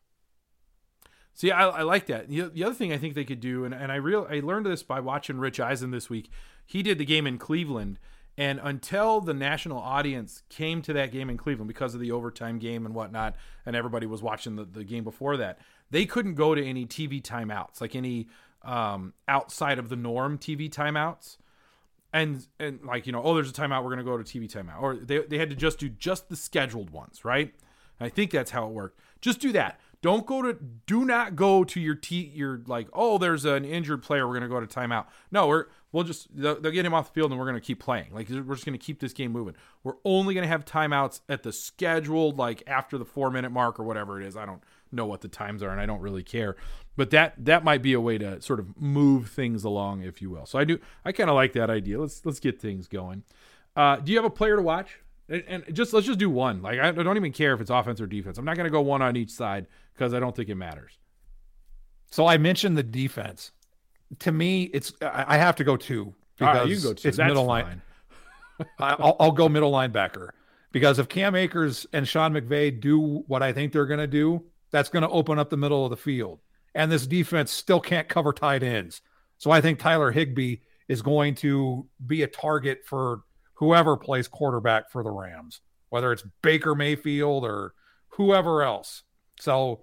See, 1.33 1.49
I, 1.49 1.69
I 1.69 1.81
like 1.83 2.07
that. 2.07 2.27
The, 2.27 2.49
the, 2.49 2.65
other 2.65 2.75
thing 2.75 2.91
I 2.91 2.97
think 2.97 3.15
they 3.15 3.23
could 3.23 3.39
do, 3.39 3.63
and, 3.63 3.73
and 3.73 3.93
I 3.93 3.95
real 3.95 4.27
I 4.29 4.41
learned 4.41 4.65
this 4.65 4.83
by 4.83 4.99
watching 4.99 5.37
Rich 5.37 5.61
Eisen 5.61 5.91
this 5.91 6.09
week. 6.09 6.29
He 6.65 6.83
did 6.83 6.97
the 6.97 7.05
game 7.05 7.25
in 7.25 7.37
Cleveland, 7.37 7.97
and 8.37 8.59
until 8.61 9.21
the 9.21 9.33
national 9.33 9.79
audience 9.79 10.43
came 10.49 10.81
to 10.81 10.91
that 10.91 11.13
game 11.13 11.29
in 11.29 11.37
Cleveland 11.37 11.69
because 11.69 11.93
of 11.93 12.01
the 12.01 12.11
overtime 12.11 12.59
game 12.59 12.85
and 12.85 12.93
whatnot, 12.93 13.37
and 13.65 13.73
everybody 13.73 14.05
was 14.05 14.21
watching 14.21 14.57
the, 14.57 14.65
the 14.65 14.83
game 14.83 15.05
before 15.05 15.37
that, 15.37 15.59
they 15.89 16.05
couldn't 16.05 16.35
go 16.35 16.55
to 16.55 16.65
any 16.65 16.85
TV 16.85 17.21
timeouts, 17.21 17.79
like 17.79 17.95
any 17.95 18.27
um, 18.63 19.13
outside 19.29 19.79
of 19.79 19.87
the 19.87 19.95
norm 19.95 20.37
TV 20.37 20.69
timeouts 20.69 21.37
and 22.13 22.47
and 22.59 22.79
like 22.85 23.05
you 23.05 23.11
know 23.11 23.21
oh 23.23 23.33
there's 23.33 23.49
a 23.49 23.53
timeout 23.53 23.83
we're 23.83 23.89
to 23.97 24.03
go 24.03 24.17
to 24.17 24.23
tv 24.23 24.49
timeout. 24.49 24.81
Or 24.81 24.95
they, 24.95 25.19
they 25.19 25.39
had 25.39 25.49
to 25.49 25.55
just 25.55 25.79
do 25.79 25.89
just 25.89 26.29
the 26.29 26.35
scheduled 26.35 26.91
ones 26.91 27.25
right? 27.25 27.53
And 27.99 28.05
i 28.05 28.09
think 28.09 28.31
that's 28.31 28.51
how 28.51 28.65
it 28.67 28.71
worked. 28.71 28.99
Just 29.19 29.39
do 29.39 29.51
that. 29.53 29.79
Don't 30.01 30.25
go 30.25 30.41
to 30.41 30.53
do 30.53 31.05
not 31.05 31.35
go 31.35 31.63
to 31.63 31.79
your 31.79 31.95
t 31.95 32.31
your 32.33 32.61
like 32.67 32.87
oh 32.93 33.17
there's 33.17 33.45
an 33.45 33.65
injured 33.65 34.03
player 34.03 34.27
we're 34.27 34.35
to 34.43 34.49
go 34.49 34.59
to 34.59 34.67
timeout. 34.67 35.07
No 35.31 35.47
we're 35.47 35.65
we'll 35.91 36.03
just 36.03 36.27
they'll, 36.35 36.59
they'll 36.59 36.71
get 36.71 36.85
him 36.85 36.93
off 36.93 37.07
the 37.07 37.13
field 37.13 37.31
and 37.31 37.39
we're 37.39 37.45
to 37.59 37.65
keep 37.65 37.79
playing. 37.79 38.13
Like 38.13 38.29
we're 38.29 38.53
just 38.53 38.65
to 38.77 38.85
keep 38.85 38.99
this 38.99 39.13
game 39.13 39.31
moving. 39.31 39.55
We're 39.83 39.95
only 40.05 40.33
to 40.43 40.49
have 40.49 40.65
timeouts 40.65 41.21
at 41.27 41.43
the 41.43 41.51
scheduled 41.51 42.37
like 42.37 42.63
after 42.67 42.97
the 42.97 43.05
four 43.05 43.31
minute 43.31 43.51
mark 43.51 43.79
or 43.79 43.83
whatever 43.83 44.21
it 44.21 44.27
is. 44.27 44.37
I 44.37 44.45
don't 44.45 44.61
know 44.93 45.05
what 45.05 45.21
the 45.21 45.27
times 45.27 45.61
are 45.63 45.69
and 45.69 45.81
i 45.81 45.85
don't 45.85 46.01
really 46.01 46.23
care 46.23 46.55
but 46.95 47.09
that 47.09 47.33
that 47.45 47.63
might 47.63 47.81
be 47.81 47.93
a 47.93 48.01
way 48.01 48.17
to 48.17 48.41
sort 48.41 48.59
of 48.59 48.79
move 48.79 49.29
things 49.29 49.63
along, 49.63 50.03
if 50.03 50.21
you 50.21 50.29
will. 50.29 50.45
So 50.45 50.59
I 50.59 50.63
do 50.63 50.79
I 51.03 51.11
kind 51.11 51.29
of 51.29 51.35
like 51.35 51.53
that 51.53 51.69
idea. 51.69 51.99
Let's 51.99 52.25
let's 52.25 52.39
get 52.39 52.61
things 52.61 52.87
going. 52.87 53.23
Uh, 53.75 53.97
do 53.97 54.11
you 54.11 54.17
have 54.17 54.25
a 54.25 54.29
player 54.29 54.55
to 54.55 54.61
watch? 54.61 54.99
And, 55.27 55.43
and 55.47 55.75
just 55.75 55.93
let's 55.93 56.05
just 56.05 56.19
do 56.19 56.29
one. 56.29 56.61
Like 56.61 56.79
I 56.79 56.91
don't 56.91 57.17
even 57.17 57.31
care 57.31 57.53
if 57.53 57.61
it's 57.61 57.71
offense 57.71 57.99
or 57.99 58.05
defense. 58.05 58.37
I'm 58.37 58.45
not 58.45 58.55
going 58.55 58.65
to 58.65 58.71
go 58.71 58.81
one 58.81 59.01
on 59.01 59.15
each 59.15 59.31
side 59.31 59.65
because 59.93 60.13
I 60.13 60.19
don't 60.19 60.35
think 60.35 60.49
it 60.49 60.55
matters. 60.55 60.99
So 62.11 62.27
I 62.27 62.37
mentioned 62.37 62.77
the 62.77 62.83
defense. 62.83 63.51
To 64.19 64.31
me, 64.31 64.63
it's 64.65 64.93
I 65.01 65.37
have 65.37 65.55
to 65.55 65.63
go 65.63 65.75
two 65.75 66.13
because 66.37 66.55
right, 66.59 66.67
you 66.67 66.75
go 66.75 66.93
two. 66.93 67.07
it's 67.07 67.17
That's 67.17 67.27
middle 67.27 67.47
fine. 67.47 67.63
line. 67.63 67.81
I'll, 68.77 69.15
I'll 69.19 69.31
go 69.31 69.49
middle 69.49 69.71
linebacker 69.71 70.29
because 70.71 70.99
if 70.99 71.09
Cam 71.09 71.33
Akers 71.33 71.87
and 71.91 72.07
Sean 72.07 72.33
McVay 72.33 72.79
do 72.79 73.23
what 73.25 73.41
I 73.41 73.51
think 73.51 73.73
they're 73.73 73.87
going 73.87 73.99
to 73.99 74.05
do, 74.05 74.43
that's 74.73 74.89
going 74.89 75.03
to 75.03 75.09
open 75.09 75.39
up 75.39 75.49
the 75.49 75.55
middle 75.55 75.85
of 75.85 75.91
the 75.91 75.95
field 75.95 76.41
and 76.75 76.91
this 76.91 77.07
defense 77.07 77.51
still 77.51 77.79
can't 77.79 78.09
cover 78.09 78.33
tight 78.33 78.63
ends. 78.63 79.01
So 79.37 79.51
I 79.51 79.61
think 79.61 79.79
Tyler 79.79 80.11
Higbee 80.11 80.57
is 80.87 81.01
going 81.01 81.35
to 81.35 81.87
be 82.05 82.23
a 82.23 82.27
target 82.27 82.81
for 82.85 83.21
whoever 83.53 83.95
plays 83.95 84.27
quarterback 84.27 84.89
for 84.89 85.03
the 85.03 85.11
Rams, 85.11 85.61
whether 85.89 86.11
it's 86.11 86.23
Baker 86.41 86.75
Mayfield 86.75 87.45
or 87.45 87.73
whoever 88.09 88.63
else. 88.63 89.03
So 89.39 89.81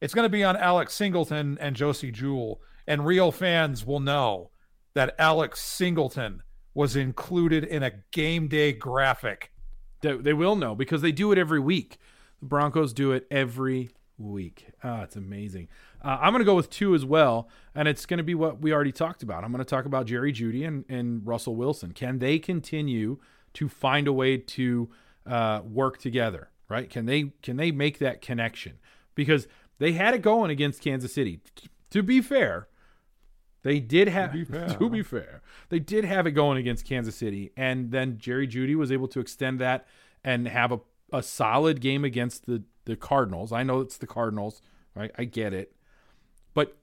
it's 0.00 0.14
going 0.14 0.24
to 0.24 0.30
be 0.30 0.44
on 0.44 0.56
Alex 0.56 0.94
Singleton 0.94 1.58
and 1.60 1.76
Josey 1.76 2.10
Jewell. 2.10 2.60
And 2.86 3.06
real 3.06 3.30
fans 3.30 3.86
will 3.86 4.00
know 4.00 4.50
that 4.94 5.14
Alex 5.18 5.60
Singleton 5.60 6.42
was 6.74 6.96
included 6.96 7.64
in 7.64 7.82
a 7.82 7.92
game 8.10 8.48
day 8.48 8.72
graphic. 8.72 9.52
They, 10.00 10.16
they 10.16 10.32
will 10.32 10.56
know 10.56 10.74
because 10.74 11.02
they 11.02 11.12
do 11.12 11.30
it 11.32 11.38
every 11.38 11.60
week. 11.60 11.98
The 12.42 12.48
Broncos 12.48 12.92
do 12.92 13.12
it 13.12 13.26
every 13.30 13.90
week. 14.18 14.66
Ah, 14.82 15.02
it's 15.02 15.14
amazing. 15.14 15.68
Uh, 16.04 16.18
I'm 16.20 16.32
going 16.32 16.40
to 16.40 16.44
go 16.44 16.56
with 16.56 16.70
two 16.70 16.92
as 16.96 17.04
well, 17.04 17.48
and 17.72 17.86
it's 17.86 18.04
going 18.04 18.18
to 18.18 18.24
be 18.24 18.34
what 18.34 18.60
we 18.60 18.72
already 18.72 18.90
talked 18.90 19.22
about. 19.22 19.44
I'm 19.44 19.52
going 19.52 19.64
to 19.64 19.68
talk 19.68 19.84
about 19.84 20.06
Jerry 20.06 20.32
Jeudy 20.32 20.66
and, 20.66 20.84
and 20.88 21.24
Russell 21.24 21.54
Wilson. 21.54 21.92
Can 21.92 22.18
they 22.18 22.40
continue 22.40 23.18
to 23.54 23.68
find 23.68 24.08
a 24.08 24.12
way 24.12 24.38
to 24.38 24.90
uh, 25.24 25.60
work 25.64 25.98
together? 25.98 26.48
Right? 26.68 26.90
Can 26.90 27.06
they 27.06 27.32
can 27.42 27.58
they 27.58 27.70
make 27.70 27.98
that 27.98 28.20
connection? 28.20 28.78
Because 29.14 29.46
they 29.78 29.92
had 29.92 30.14
it 30.14 30.22
going 30.22 30.50
against 30.50 30.82
Kansas 30.82 31.12
City. 31.12 31.40
T- 31.54 31.68
to 31.90 32.02
be 32.02 32.20
fair, 32.20 32.66
they 33.62 33.78
did 33.78 34.08
have 34.08 34.32
to 34.32 34.44
be, 34.44 34.74
to 34.78 34.90
be 34.90 35.02
fair, 35.02 35.42
they 35.68 35.78
did 35.78 36.04
have 36.04 36.26
it 36.26 36.32
going 36.32 36.58
against 36.58 36.86
Kansas 36.86 37.14
City, 37.14 37.52
and 37.56 37.92
then 37.92 38.18
Jerry 38.18 38.48
Jeudy 38.48 38.74
was 38.74 38.90
able 38.90 39.06
to 39.08 39.20
extend 39.20 39.60
that 39.60 39.86
and 40.24 40.48
have 40.48 40.72
a, 40.72 40.80
a 41.12 41.22
solid 41.22 41.80
game 41.80 42.04
against 42.04 42.46
the 42.46 42.62
the 42.84 42.96
Cardinals. 42.96 43.52
I 43.52 43.62
know 43.62 43.80
it's 43.80 43.96
the 43.96 44.06
Cardinals, 44.06 44.60
right? 44.94 45.10
I 45.16 45.24
get 45.24 45.52
it. 45.52 45.74
But 46.54 46.76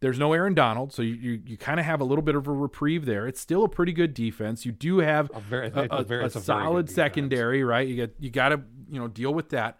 there's 0.00 0.18
no 0.18 0.32
Aaron 0.32 0.54
Donald, 0.54 0.92
so 0.92 1.02
you 1.02 1.14
you, 1.14 1.42
you 1.46 1.56
kind 1.56 1.80
of 1.80 1.86
have 1.86 2.00
a 2.00 2.04
little 2.04 2.22
bit 2.22 2.34
of 2.34 2.46
a 2.46 2.52
reprieve 2.52 3.06
there. 3.06 3.26
It's 3.26 3.40
still 3.40 3.64
a 3.64 3.68
pretty 3.68 3.92
good 3.92 4.14
defense. 4.14 4.66
You 4.66 4.72
do 4.72 4.98
have 4.98 5.30
a, 5.34 5.40
very, 5.40 5.68
a, 5.68 5.86
a, 5.90 6.04
very, 6.04 6.24
a 6.24 6.30
solid 6.30 6.90
secondary, 6.90 7.64
right? 7.64 7.86
You 7.86 7.96
get 7.96 8.14
you 8.18 8.30
got 8.30 8.50
to 8.50 8.60
you 8.90 9.00
know 9.00 9.08
deal 9.08 9.32
with 9.32 9.50
that. 9.50 9.78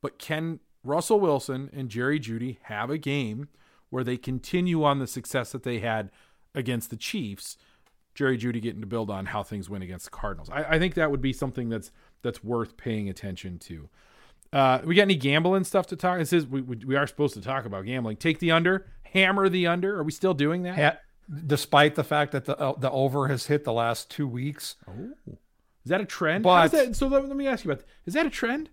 But 0.00 0.18
can 0.18 0.60
Russell 0.82 1.18
Wilson 1.18 1.70
and 1.72 1.88
Jerry 1.88 2.20
Jeudy 2.20 2.58
have 2.62 2.90
a 2.90 2.98
game 2.98 3.48
where 3.90 4.04
they 4.04 4.16
continue 4.16 4.84
on 4.84 4.98
the 4.98 5.06
success 5.06 5.52
that 5.52 5.62
they 5.62 5.80
had 5.80 6.10
against 6.54 6.90
the 6.90 6.96
Chiefs? 6.96 7.56
Jerry 8.14 8.38
Jeudy 8.38 8.62
getting 8.62 8.80
to 8.80 8.86
build 8.86 9.10
on 9.10 9.26
how 9.26 9.42
things 9.42 9.68
went 9.68 9.82
against 9.82 10.04
the 10.04 10.10
Cardinals. 10.12 10.48
I, 10.50 10.74
I 10.74 10.78
think 10.78 10.94
that 10.94 11.10
would 11.10 11.20
be 11.20 11.32
something 11.32 11.68
that's 11.68 11.90
that's 12.24 12.42
worth 12.42 12.76
paying 12.76 13.08
attention 13.08 13.60
to. 13.60 13.88
Uh, 14.52 14.80
we 14.84 14.94
got 14.94 15.02
any 15.02 15.16
gambling 15.16 15.64
stuff 15.64 15.86
to 15.88 15.96
talk? 15.96 16.18
This 16.18 16.32
is 16.32 16.46
we, 16.46 16.60
we 16.60 16.96
are 16.96 17.06
supposed 17.06 17.34
to 17.34 17.40
talk 17.40 17.64
about 17.66 17.84
gambling. 17.84 18.16
Take 18.16 18.40
the 18.40 18.50
under, 18.50 18.86
hammer 19.02 19.48
the 19.48 19.66
under. 19.66 19.98
Are 19.98 20.02
we 20.02 20.12
still 20.12 20.34
doing 20.34 20.62
that? 20.62 20.78
Yeah, 20.78 20.96
despite 21.46 21.94
the 21.94 22.04
fact 22.04 22.32
that 22.32 22.44
the 22.44 22.58
uh, 22.58 22.78
the 22.78 22.90
over 22.90 23.28
has 23.28 23.46
hit 23.46 23.64
the 23.64 23.72
last 23.72 24.10
two 24.10 24.26
weeks. 24.26 24.76
Oh, 24.88 25.12
is 25.28 25.90
that 25.90 26.00
a 26.00 26.04
trend? 26.04 26.44
But 26.44 26.68
that, 26.68 26.96
so 26.96 27.08
let, 27.08 27.26
let, 27.26 27.36
me 27.36 27.46
ask 27.46 27.64
you 27.64 27.70
about 27.70 27.84
that. 27.84 27.92
Is 28.06 28.14
that 28.14 28.26
a 28.26 28.30
trend? 28.30 28.70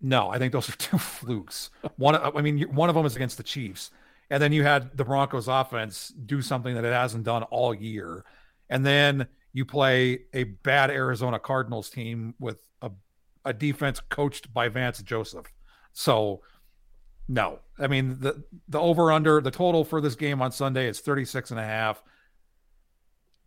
No, 0.00 0.28
I 0.28 0.38
think 0.38 0.52
those 0.52 0.68
are 0.68 0.76
two 0.76 0.98
flukes. 0.98 1.70
One, 1.96 2.16
I 2.16 2.40
mean, 2.40 2.62
one 2.74 2.88
of 2.88 2.94
them 2.94 3.06
is 3.06 3.16
against 3.16 3.36
the 3.36 3.42
Chiefs, 3.42 3.90
and 4.28 4.42
then 4.42 4.52
you 4.52 4.64
had 4.64 4.96
the 4.96 5.04
Broncos 5.04 5.48
offense 5.48 6.08
do 6.08 6.42
something 6.42 6.74
that 6.74 6.84
it 6.84 6.92
hasn't 6.92 7.24
done 7.24 7.44
all 7.44 7.74
year, 7.74 8.24
and 8.68 8.84
then 8.84 9.28
you 9.52 9.64
play 9.64 10.20
a 10.32 10.44
bad 10.44 10.90
Arizona 10.90 11.38
Cardinals 11.38 11.90
team 11.90 12.34
with 12.38 12.68
a 12.82 12.90
a 13.44 13.52
defense 13.52 14.00
coached 14.08 14.52
by 14.52 14.68
Vance 14.68 15.02
Joseph. 15.02 15.46
So 15.92 16.42
no. 17.28 17.60
I 17.78 17.86
mean 17.86 18.18
the 18.20 18.44
the 18.68 18.80
over 18.80 19.10
under 19.12 19.40
the 19.40 19.50
total 19.50 19.84
for 19.84 20.00
this 20.00 20.14
game 20.14 20.42
on 20.42 20.52
Sunday 20.52 20.88
is 20.88 21.00
36 21.00 21.50
and 21.50 21.60
a 21.60 21.64
half. 21.64 22.02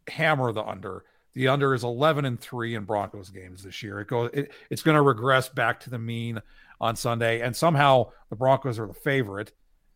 Hammer 0.07 0.51
the 0.51 0.63
under. 0.63 1.05
The 1.33 1.47
under 1.47 1.73
is 1.73 1.83
11 1.83 2.25
and 2.25 2.39
3 2.39 2.75
in 2.75 2.83
Broncos 2.83 3.29
games 3.29 3.63
this 3.63 3.81
year. 3.81 3.99
It 3.99 4.07
goes 4.07 4.29
it, 4.33 4.51
it's 4.69 4.83
going 4.83 4.95
to 4.95 5.01
regress 5.01 5.49
back 5.49 5.79
to 5.81 5.89
the 5.89 5.99
mean 5.99 6.41
on 6.81 6.95
Sunday 6.95 7.41
and 7.41 7.55
somehow 7.55 8.11
the 8.29 8.35
Broncos 8.35 8.79
are 8.79 8.87
the 8.87 8.93
favorite. 8.93 9.51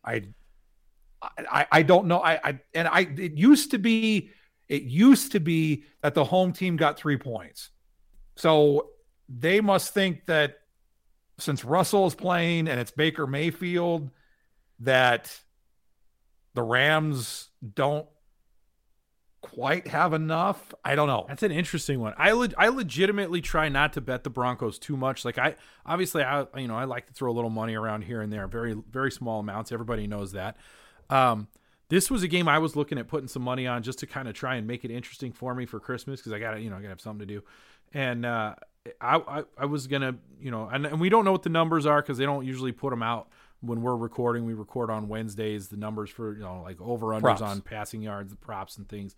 I 0.05 0.23
I, 1.21 1.65
I 1.71 1.81
don't 1.81 2.05
know. 2.07 2.19
I, 2.19 2.39
I 2.43 2.59
and 2.73 2.87
I 2.87 3.01
it 3.01 3.33
used 3.33 3.71
to 3.71 3.79
be 3.79 4.29
it 4.69 4.83
used 4.83 5.31
to 5.33 5.39
be 5.39 5.83
that 6.01 6.13
the 6.13 6.25
home 6.25 6.53
team 6.53 6.75
got 6.75 6.97
3 6.97 7.17
points. 7.17 7.69
So 8.35 8.89
they 9.29 9.61
must 9.61 9.93
think 9.93 10.25
that 10.27 10.59
since 11.39 11.63
Russell 11.63 12.07
is 12.07 12.15
playing 12.15 12.67
and 12.67 12.79
it's 12.79 12.91
Baker 12.91 13.27
Mayfield, 13.27 14.09
that 14.79 15.39
the 16.53 16.63
Rams 16.63 17.49
don't 17.75 18.07
quite 19.41 19.87
have 19.87 20.13
enough. 20.13 20.73
I 20.83 20.95
don't 20.95 21.07
know. 21.07 21.25
That's 21.27 21.43
an 21.43 21.51
interesting 21.51 21.99
one. 21.99 22.13
I 22.17 22.31
le- 22.31 22.49
I 22.57 22.69
legitimately 22.69 23.41
try 23.41 23.69
not 23.69 23.93
to 23.93 24.01
bet 24.01 24.23
the 24.23 24.29
Broncos 24.29 24.79
too 24.79 24.97
much. 24.97 25.23
Like 25.23 25.37
I 25.37 25.55
obviously 25.85 26.23
I 26.23 26.45
you 26.57 26.67
know 26.67 26.75
I 26.75 26.85
like 26.85 27.07
to 27.07 27.13
throw 27.13 27.31
a 27.31 27.35
little 27.35 27.49
money 27.49 27.75
around 27.75 28.03
here 28.03 28.21
and 28.21 28.31
there, 28.31 28.47
very 28.47 28.73
very 28.89 29.11
small 29.11 29.39
amounts. 29.39 29.71
Everybody 29.71 30.07
knows 30.07 30.33
that. 30.33 30.57
Um, 31.09 31.47
this 31.89 32.11
was 32.11 32.23
a 32.23 32.27
game 32.27 32.47
I 32.47 32.59
was 32.59 32.75
looking 32.75 32.97
at 32.97 33.07
putting 33.07 33.27
some 33.27 33.43
money 33.43 33.65
on 33.67 33.83
just 33.83 33.99
to 33.99 34.07
kind 34.07 34.27
of 34.27 34.33
try 34.33 34.55
and 34.55 34.67
make 34.67 34.83
it 34.83 34.91
interesting 34.91 35.31
for 35.31 35.55
me 35.55 35.65
for 35.65 35.79
Christmas 35.79 36.19
because 36.19 36.33
I 36.33 36.39
got 36.39 36.51
to 36.51 36.61
you 36.61 36.69
know 36.69 36.75
I 36.75 36.79
got 36.79 36.85
to 36.85 36.89
have 36.89 37.01
something 37.01 37.27
to 37.27 37.33
do, 37.33 37.43
and 37.93 38.25
uh, 38.25 38.55
I, 39.01 39.15
I 39.17 39.43
I 39.57 39.65
was 39.65 39.87
gonna 39.87 40.15
you 40.39 40.51
know 40.51 40.67
and, 40.71 40.85
and 40.85 40.99
we 40.99 41.09
don't 41.09 41.25
know 41.25 41.31
what 41.31 41.43
the 41.43 41.49
numbers 41.49 41.85
are 41.85 42.01
because 42.01 42.17
they 42.17 42.25
don't 42.25 42.45
usually 42.45 42.71
put 42.71 42.89
them 42.89 43.03
out 43.03 43.29
when 43.61 43.81
we're 43.81 43.95
recording. 43.95 44.45
We 44.45 44.53
record 44.53 44.89
on 44.89 45.07
Wednesdays. 45.07 45.69
The 45.69 45.77
numbers 45.77 46.09
for 46.09 46.33
you 46.33 46.43
know 46.43 46.61
like 46.63 46.79
over 46.81 47.07
unders 47.07 47.21
Props. 47.21 47.41
on 47.41 47.61
passing 47.61 48.01
yards, 48.01 48.31
the 48.31 48.37
props 48.37 48.77
and 48.77 48.87
things 48.87 49.15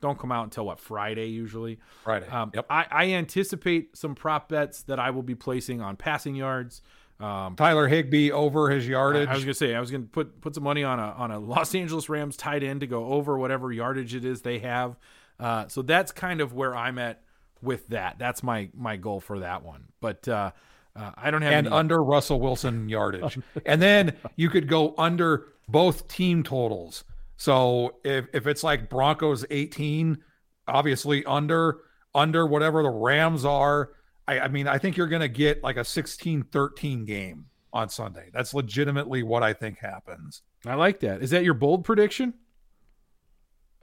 don't 0.00 0.18
come 0.18 0.30
out 0.30 0.44
until 0.44 0.66
what 0.66 0.78
Friday 0.78 1.26
usually. 1.26 1.78
Friday. 2.04 2.28
Um, 2.28 2.52
Yep. 2.54 2.66
I, 2.70 2.86
I 2.88 3.04
anticipate 3.14 3.96
some 3.96 4.14
prop 4.14 4.48
bets 4.48 4.82
that 4.84 5.00
I 5.00 5.10
will 5.10 5.24
be 5.24 5.34
placing 5.34 5.80
on 5.80 5.96
passing 5.96 6.36
yards. 6.36 6.82
Um, 7.20 7.56
Tyler 7.56 7.88
Higbee 7.88 8.30
over 8.30 8.70
his 8.70 8.86
I, 8.86 8.90
yardage. 8.90 9.28
I 9.28 9.34
was 9.34 9.44
gonna 9.44 9.54
say 9.54 9.74
I 9.74 9.80
was 9.80 9.90
gonna 9.90 10.04
put 10.04 10.40
put 10.40 10.54
some 10.54 10.64
money 10.64 10.84
on 10.84 10.98
a 10.98 11.02
on 11.02 11.30
a 11.30 11.38
Los 11.38 11.74
Angeles 11.74 12.08
Rams 12.08 12.36
tight 12.36 12.62
end 12.62 12.80
to 12.80 12.86
go 12.86 13.06
over 13.06 13.38
whatever 13.38 13.72
yardage 13.72 14.14
it 14.14 14.24
is 14.24 14.42
they 14.42 14.60
have. 14.60 14.96
Uh, 15.40 15.68
so 15.68 15.82
that's 15.82 16.12
kind 16.12 16.40
of 16.40 16.52
where 16.52 16.76
I'm 16.76 16.98
at 16.98 17.22
with 17.60 17.88
that. 17.88 18.18
That's 18.18 18.42
my 18.42 18.70
my 18.74 18.96
goal 18.96 19.20
for 19.20 19.40
that 19.40 19.64
one. 19.64 19.84
But 20.00 20.28
uh, 20.28 20.52
uh, 20.94 21.12
I 21.16 21.30
don't 21.30 21.42
have 21.42 21.52
and 21.52 21.66
any, 21.68 21.76
under 21.76 22.02
Russell 22.02 22.40
Wilson 22.40 22.88
yardage. 22.88 23.38
and 23.66 23.80
then 23.80 24.16
you 24.36 24.50
could 24.50 24.68
go 24.68 24.94
under 24.98 25.46
both 25.68 26.08
team 26.08 26.42
totals. 26.42 27.04
So 27.36 27.96
if, 28.04 28.26
if 28.32 28.46
it's 28.46 28.64
like 28.64 28.90
Broncos 28.90 29.44
18, 29.48 30.18
obviously 30.66 31.24
under 31.24 31.78
under 32.14 32.46
whatever 32.46 32.82
the 32.82 32.90
Rams 32.90 33.44
are. 33.44 33.90
I, 34.28 34.40
I 34.40 34.48
mean, 34.48 34.68
I 34.68 34.76
think 34.76 34.96
you're 34.96 35.08
going 35.08 35.22
to 35.22 35.28
get 35.28 35.64
like 35.64 35.78
a 35.78 35.80
16-13 35.80 37.06
game 37.06 37.46
on 37.72 37.88
Sunday. 37.88 38.28
That's 38.32 38.52
legitimately 38.52 39.22
what 39.22 39.42
I 39.42 39.54
think 39.54 39.78
happens. 39.78 40.42
I 40.66 40.74
like 40.74 41.00
that. 41.00 41.22
Is 41.22 41.30
that 41.30 41.44
your 41.44 41.54
bold 41.54 41.84
prediction? 41.84 42.34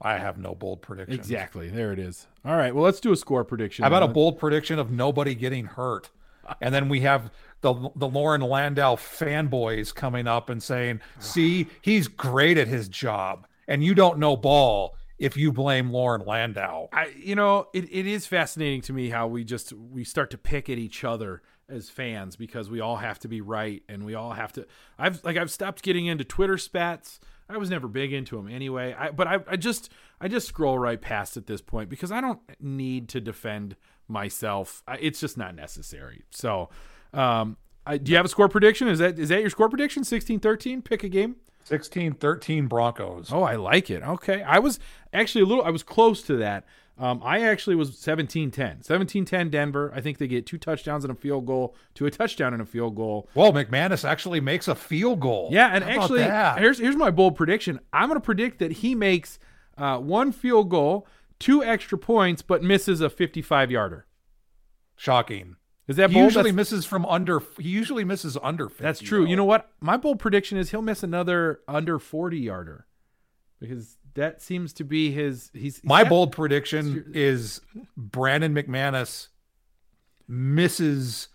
I 0.00 0.18
have 0.18 0.38
no 0.38 0.54
bold 0.54 0.82
prediction. 0.82 1.18
Exactly. 1.18 1.68
There 1.68 1.92
it 1.92 1.98
is. 1.98 2.28
All 2.44 2.56
right. 2.56 2.72
Well, 2.72 2.84
let's 2.84 3.00
do 3.00 3.12
a 3.12 3.16
score 3.16 3.44
prediction. 3.44 3.82
How 3.82 3.88
about 3.88 4.04
a 4.04 4.08
bold 4.08 4.38
prediction 4.38 4.78
of 4.78 4.90
nobody 4.90 5.34
getting 5.34 5.64
hurt? 5.64 6.10
And 6.60 6.72
then 6.72 6.88
we 6.88 7.00
have 7.00 7.32
the 7.62 7.90
the 7.96 8.06
Loren 8.06 8.40
Landow 8.40 8.94
fanboys 8.94 9.92
coming 9.92 10.28
up 10.28 10.48
and 10.48 10.62
saying, 10.62 11.00
"See, 11.18 11.66
he's 11.82 12.06
great 12.06 12.56
at 12.56 12.68
his 12.68 12.88
job, 12.88 13.48
and 13.66 13.82
you 13.82 13.96
don't 13.96 14.18
know 14.18 14.36
ball 14.36 14.96
if 15.18 15.36
you 15.36 15.52
blame 15.52 15.90
Loren 15.90 16.24
Landow." 16.26 16.88
I, 16.92 17.12
you 17.16 17.34
know, 17.34 17.68
it, 17.72 17.84
it 17.84 18.06
is 18.06 18.26
fascinating 18.26 18.80
to 18.82 18.92
me 18.92 19.10
how 19.10 19.26
we 19.26 19.44
just 19.44 19.72
we 19.72 20.04
start 20.04 20.30
to 20.30 20.38
pick 20.38 20.68
at 20.68 20.78
each 20.78 21.04
other 21.04 21.42
as 21.68 21.90
fans 21.90 22.36
because 22.36 22.70
we 22.70 22.80
all 22.80 22.96
have 22.96 23.18
to 23.20 23.28
be 23.28 23.40
right 23.40 23.82
and 23.88 24.04
we 24.04 24.14
all 24.14 24.32
have 24.32 24.52
to. 24.52 24.66
I've 24.98 25.24
like 25.24 25.36
I've 25.36 25.50
stopped 25.50 25.82
getting 25.82 26.06
into 26.06 26.24
Twitter 26.24 26.58
spats. 26.58 27.20
I 27.48 27.56
was 27.58 27.70
never 27.70 27.86
big 27.86 28.12
into 28.12 28.36
them 28.36 28.48
anyway. 28.48 28.94
I, 28.98 29.10
but 29.10 29.28
I, 29.28 29.38
I 29.48 29.56
just 29.56 29.90
I 30.20 30.28
just 30.28 30.48
scroll 30.48 30.78
right 30.78 31.00
past 31.00 31.36
at 31.36 31.46
this 31.46 31.60
point 31.60 31.88
because 31.88 32.10
I 32.10 32.20
don't 32.20 32.40
need 32.60 33.08
to 33.10 33.20
defend 33.20 33.76
myself. 34.08 34.82
I, 34.86 34.96
it's 34.96 35.20
just 35.20 35.36
not 35.36 35.54
necessary. 35.54 36.24
So, 36.30 36.70
um, 37.12 37.56
I, 37.86 37.98
do 37.98 38.10
you 38.10 38.16
have 38.16 38.26
a 38.26 38.28
score 38.28 38.48
prediction? 38.48 38.88
Is 38.88 38.98
that 38.98 39.18
is 39.18 39.28
that 39.28 39.40
your 39.40 39.50
score 39.50 39.68
prediction? 39.68 40.02
16-13? 40.02 40.84
Pick 40.84 41.04
a 41.04 41.08
game. 41.08 41.36
16-13 41.68 42.68
Broncos. 42.68 43.32
Oh, 43.32 43.42
I 43.42 43.56
like 43.56 43.90
it. 43.90 44.02
Okay. 44.02 44.42
I 44.42 44.58
was 44.58 44.78
actually 45.12 45.42
a 45.42 45.46
little 45.46 45.64
I 45.64 45.70
was 45.70 45.82
close 45.82 46.22
to 46.22 46.36
that. 46.36 46.64
Um, 46.98 47.20
I 47.22 47.42
actually 47.42 47.76
was 47.76 47.90
17-10. 47.90 48.86
17-10 48.86 49.50
Denver. 49.50 49.92
I 49.94 50.00
think 50.00 50.16
they 50.16 50.26
get 50.26 50.46
two 50.46 50.56
touchdowns 50.56 51.04
and 51.04 51.12
a 51.12 51.14
field 51.14 51.44
goal 51.44 51.74
to 51.94 52.06
a 52.06 52.10
touchdown 52.10 52.54
and 52.54 52.62
a 52.62 52.64
field 52.66 52.96
goal. 52.96 53.28
Well, 53.34 53.52
McManus 53.52 54.08
actually 54.08 54.40
makes 54.40 54.66
a 54.66 54.74
field 54.74 55.20
goal. 55.20 55.50
Yeah, 55.52 55.68
and 55.74 55.84
How 55.84 55.90
actually 55.90 56.22
here's 56.58 56.78
here's 56.78 56.96
my 56.96 57.10
bold 57.10 57.36
prediction. 57.36 57.80
I'm 57.92 58.08
going 58.08 58.18
to 58.18 58.24
predict 58.24 58.60
that 58.60 58.72
he 58.72 58.94
makes 58.94 59.38
uh, 59.76 59.98
one 59.98 60.32
field 60.32 60.70
goal, 60.70 61.06
two 61.38 61.62
extra 61.62 61.98
points 61.98 62.40
but 62.40 62.62
misses 62.62 63.02
a 63.02 63.10
55-yarder. 63.10 64.06
shocking. 64.96 65.56
Is 65.88 65.96
that 65.96 66.10
He 66.10 66.14
bold? 66.14 66.24
usually 66.24 66.50
That's- 66.50 66.54
misses 66.72 66.84
from 66.86 67.06
under. 67.06 67.40
He 67.58 67.68
usually 67.68 68.04
misses 68.04 68.36
under. 68.42 68.68
50, 68.68 68.82
That's 68.82 69.00
true. 69.00 69.20
though. 69.24 69.30
You 69.30 69.36
know 69.36 69.44
what? 69.44 69.70
My 69.80 69.96
bold 69.96 70.18
prediction 70.18 70.58
is 70.58 70.70
he'll 70.70 70.82
miss 70.82 71.02
another 71.02 71.60
under 71.68 71.98
40 71.98 72.38
yarder 72.38 72.86
because 73.60 73.96
that 74.14 74.42
seems 74.42 74.72
to 74.74 74.84
be 74.84 75.12
his. 75.12 75.50
He's, 75.52 75.76
he's 75.76 75.84
My 75.84 76.02
got- 76.02 76.08
bold 76.10 76.32
prediction 76.32 77.12
is 77.14 77.60
Brandon 77.96 78.54
McManus 78.54 79.28
misses 80.28 81.28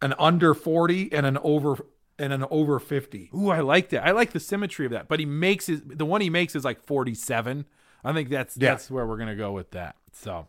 an 0.00 0.14
under 0.18 0.54
40 0.54 1.12
and 1.12 1.26
an 1.26 1.38
over 1.42 1.84
and 2.18 2.32
an 2.32 2.44
over 2.50 2.78
50. 2.78 3.30
Ooh, 3.34 3.50
I 3.50 3.60
like 3.60 3.88
that. 3.88 4.06
I 4.06 4.12
like 4.12 4.30
the 4.32 4.38
symmetry 4.40 4.86
of 4.86 4.92
that. 4.92 5.08
But 5.08 5.18
he 5.18 5.26
makes 5.26 5.66
his 5.66 5.82
the 5.84 6.04
one 6.06 6.20
he 6.20 6.30
makes 6.30 6.54
is 6.54 6.64
like 6.64 6.80
47. 6.84 7.64
I 8.04 8.12
think 8.12 8.28
that's 8.28 8.56
Yeah. 8.56 8.70
that's 8.70 8.90
where 8.90 9.06
we're 9.06 9.16
gonna 9.16 9.34
go 9.34 9.50
with 9.52 9.70
that. 9.72 9.96
So, 10.12 10.46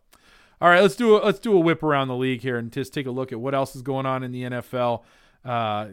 all 0.62 0.70
right, 0.70 0.82
let's 0.82 0.96
do 0.96 1.18
a 1.18 1.20
let's 1.20 1.40
do 1.40 1.54
a 1.54 1.60
whip 1.60 1.84
around 1.84 2.08
the 2.08 2.16
league 2.16 2.42
here 2.42 2.58
and 2.58 2.72
just 2.72 2.94
take 2.94 3.06
a 3.06 3.12
look 3.12 3.32
at 3.32 3.40
what 3.40 3.54
else 3.54 3.76
is 3.76 3.82
going 3.82 4.06
on 4.06 4.24
in 4.24 4.32
the 4.32 4.44
NFL. 4.44 5.04
Uh, 5.44 5.88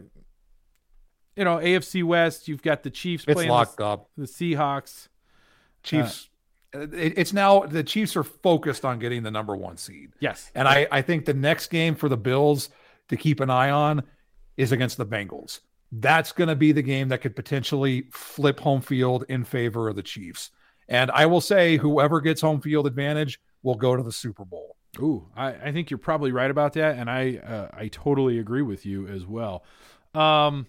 you 1.35 1.43
know, 1.43 1.57
AFC 1.57 2.03
West. 2.03 2.47
You've 2.47 2.61
got 2.61 2.83
the 2.83 2.89
Chiefs 2.89 3.25
It's 3.27 3.33
playing 3.33 3.49
locked 3.49 3.77
the, 3.77 3.85
up. 3.85 4.09
the 4.17 4.25
Seahawks. 4.25 5.07
Chiefs 5.83 6.29
it, 6.73 7.17
it's 7.17 7.33
now 7.33 7.61
the 7.61 7.83
Chiefs 7.83 8.15
are 8.15 8.23
focused 8.23 8.85
on 8.85 8.99
getting 8.99 9.23
the 9.23 9.31
number 9.31 9.55
1 9.55 9.77
seed. 9.77 10.13
Yes, 10.19 10.51
And 10.55 10.67
I 10.67 10.87
I 10.91 11.01
think 11.01 11.25
the 11.25 11.33
next 11.33 11.67
game 11.67 11.95
for 11.95 12.09
the 12.09 12.17
Bills 12.17 12.69
to 13.09 13.17
keep 13.17 13.39
an 13.39 13.49
eye 13.49 13.69
on 13.69 14.03
is 14.57 14.71
against 14.71 14.97
the 14.97 15.05
Bengals. 15.05 15.59
That's 15.91 16.31
going 16.31 16.47
to 16.47 16.55
be 16.55 16.71
the 16.71 16.81
game 16.81 17.09
that 17.09 17.21
could 17.21 17.35
potentially 17.35 18.07
flip 18.11 18.59
home 18.59 18.81
field 18.81 19.25
in 19.29 19.43
favor 19.43 19.89
of 19.89 19.95
the 19.95 20.03
Chiefs. 20.03 20.49
And 20.87 21.11
I 21.11 21.27
will 21.27 21.41
say 21.41 21.77
whoever 21.77 22.19
gets 22.19 22.41
home 22.41 22.61
field 22.61 22.87
advantage 22.87 23.39
will 23.63 23.75
go 23.75 23.95
to 23.95 24.03
the 24.03 24.11
Super 24.11 24.45
Bowl. 24.45 24.75
Ooh, 24.99 25.27
I, 25.35 25.53
I 25.53 25.71
think 25.71 25.89
you're 25.89 25.97
probably 25.97 26.31
right 26.31 26.51
about 26.51 26.73
that, 26.73 26.97
and 26.99 27.09
I 27.09 27.37
uh, 27.37 27.67
I 27.73 27.87
totally 27.87 28.37
agree 28.37 28.61
with 28.61 28.85
you 28.85 29.07
as 29.07 29.25
well. 29.25 29.63
Um, 30.13 30.67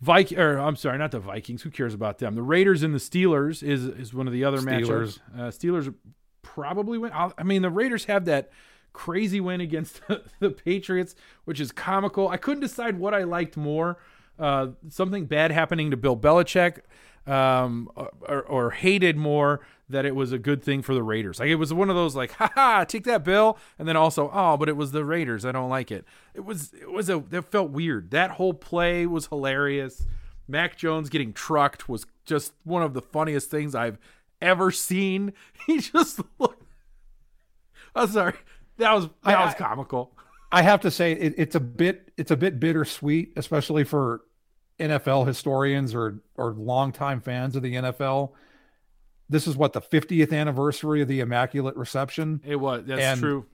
Viking, 0.00 0.38
or 0.38 0.58
I'm 0.58 0.76
sorry, 0.76 0.98
not 0.98 1.10
the 1.10 1.18
Vikings. 1.18 1.62
Who 1.62 1.70
cares 1.70 1.94
about 1.94 2.18
them? 2.18 2.34
The 2.34 2.42
Raiders 2.42 2.82
and 2.82 2.94
the 2.94 2.98
Steelers 2.98 3.62
is 3.62 3.84
is 3.86 4.12
one 4.14 4.26
of 4.26 4.32
the 4.32 4.44
other 4.44 4.58
Steelers. 4.58 5.18
matchups. 5.34 5.38
Uh, 5.38 5.50
Steelers 5.50 5.94
probably 6.42 6.98
win. 6.98 7.12
I'll- 7.12 7.34
I 7.38 7.42
mean, 7.42 7.62
the 7.62 7.70
Raiders 7.70 8.04
have 8.04 8.26
that 8.26 8.50
crazy 8.92 9.40
win 9.40 9.60
against 9.60 10.00
the, 10.08 10.22
the 10.40 10.50
Patriots, 10.50 11.14
which 11.46 11.60
is 11.60 11.72
comical. 11.72 12.28
I 12.28 12.36
couldn't 12.36 12.60
decide 12.60 12.98
what 12.98 13.14
I 13.14 13.24
liked 13.24 13.56
more. 13.56 13.98
Uh, 14.38 14.68
something 14.88 15.26
bad 15.26 15.50
happening 15.50 15.90
to 15.90 15.96
Bill 15.96 16.16
Belichick, 16.16 16.80
um, 17.26 17.90
or, 17.96 18.42
or 18.42 18.70
hated 18.70 19.16
more 19.16 19.60
that 19.90 20.04
it 20.04 20.14
was 20.14 20.32
a 20.32 20.38
good 20.38 20.62
thing 20.62 20.82
for 20.82 20.94
the 20.94 21.02
Raiders. 21.02 21.40
Like 21.40 21.48
it 21.48 21.54
was 21.56 21.72
one 21.72 21.88
of 21.90 21.96
those 21.96 22.14
like, 22.14 22.32
ha 22.32 22.50
ha, 22.54 22.84
take 22.84 23.04
that, 23.04 23.24
Bill, 23.24 23.58
and 23.78 23.88
then 23.88 23.96
also, 23.96 24.30
oh, 24.32 24.56
but 24.56 24.68
it 24.68 24.76
was 24.76 24.92
the 24.92 25.04
Raiders. 25.04 25.44
I 25.44 25.52
don't 25.52 25.70
like 25.70 25.90
it. 25.90 26.04
It 26.34 26.44
was 26.44 26.72
it 26.74 26.90
was 26.90 27.08
a 27.08 27.20
that 27.30 27.50
felt 27.50 27.70
weird. 27.70 28.10
That 28.10 28.32
whole 28.32 28.54
play 28.54 29.06
was 29.06 29.26
hilarious. 29.26 30.06
Mac 30.46 30.76
Jones 30.76 31.08
getting 31.08 31.32
trucked 31.32 31.88
was 31.88 32.06
just 32.24 32.52
one 32.64 32.82
of 32.82 32.94
the 32.94 33.02
funniest 33.02 33.50
things 33.50 33.74
I've 33.74 33.98
ever 34.40 34.70
seen. 34.70 35.32
He 35.66 35.80
just 35.80 36.20
looked. 36.38 36.62
I'm 37.94 38.08
sorry. 38.08 38.34
That 38.78 38.92
was 38.94 39.08
that 39.24 39.38
I- 39.38 39.44
was 39.44 39.54
comical. 39.54 40.12
I 40.50 40.62
have 40.62 40.80
to 40.80 40.90
say 40.90 41.12
it, 41.12 41.34
it's 41.36 41.54
a 41.54 41.60
bit 41.60 42.10
it's 42.16 42.30
a 42.30 42.36
bit 42.36 42.58
bittersweet, 42.58 43.32
especially 43.36 43.84
for 43.84 44.22
NFL 44.80 45.26
historians 45.26 45.94
or 45.94 46.20
or 46.36 46.52
longtime 46.52 47.20
fans 47.20 47.54
of 47.56 47.62
the 47.62 47.74
NFL. 47.74 48.30
This 49.28 49.46
is 49.46 49.56
what 49.56 49.72
the 49.74 49.80
50th 49.80 50.32
anniversary 50.32 51.02
of 51.02 51.08
the 51.08 51.20
Immaculate 51.20 51.76
Reception, 51.76 52.40
It 52.44 52.56
was 52.56 52.84
that's 52.86 53.00
And- 53.02 53.20
true. 53.20 53.46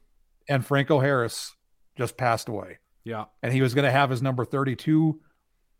and 0.49 0.65
Franco 0.65 1.01
Harris 1.01 1.57
just 1.97 2.17
passed 2.17 2.49
away, 2.49 2.79
Yeah. 3.05 3.25
and 3.43 3.53
he 3.53 3.61
was 3.63 3.75
going 3.75 3.85
to 3.85 3.91
have 3.91 4.11
his 4.11 4.23
number 4.23 4.45
32 4.45 5.21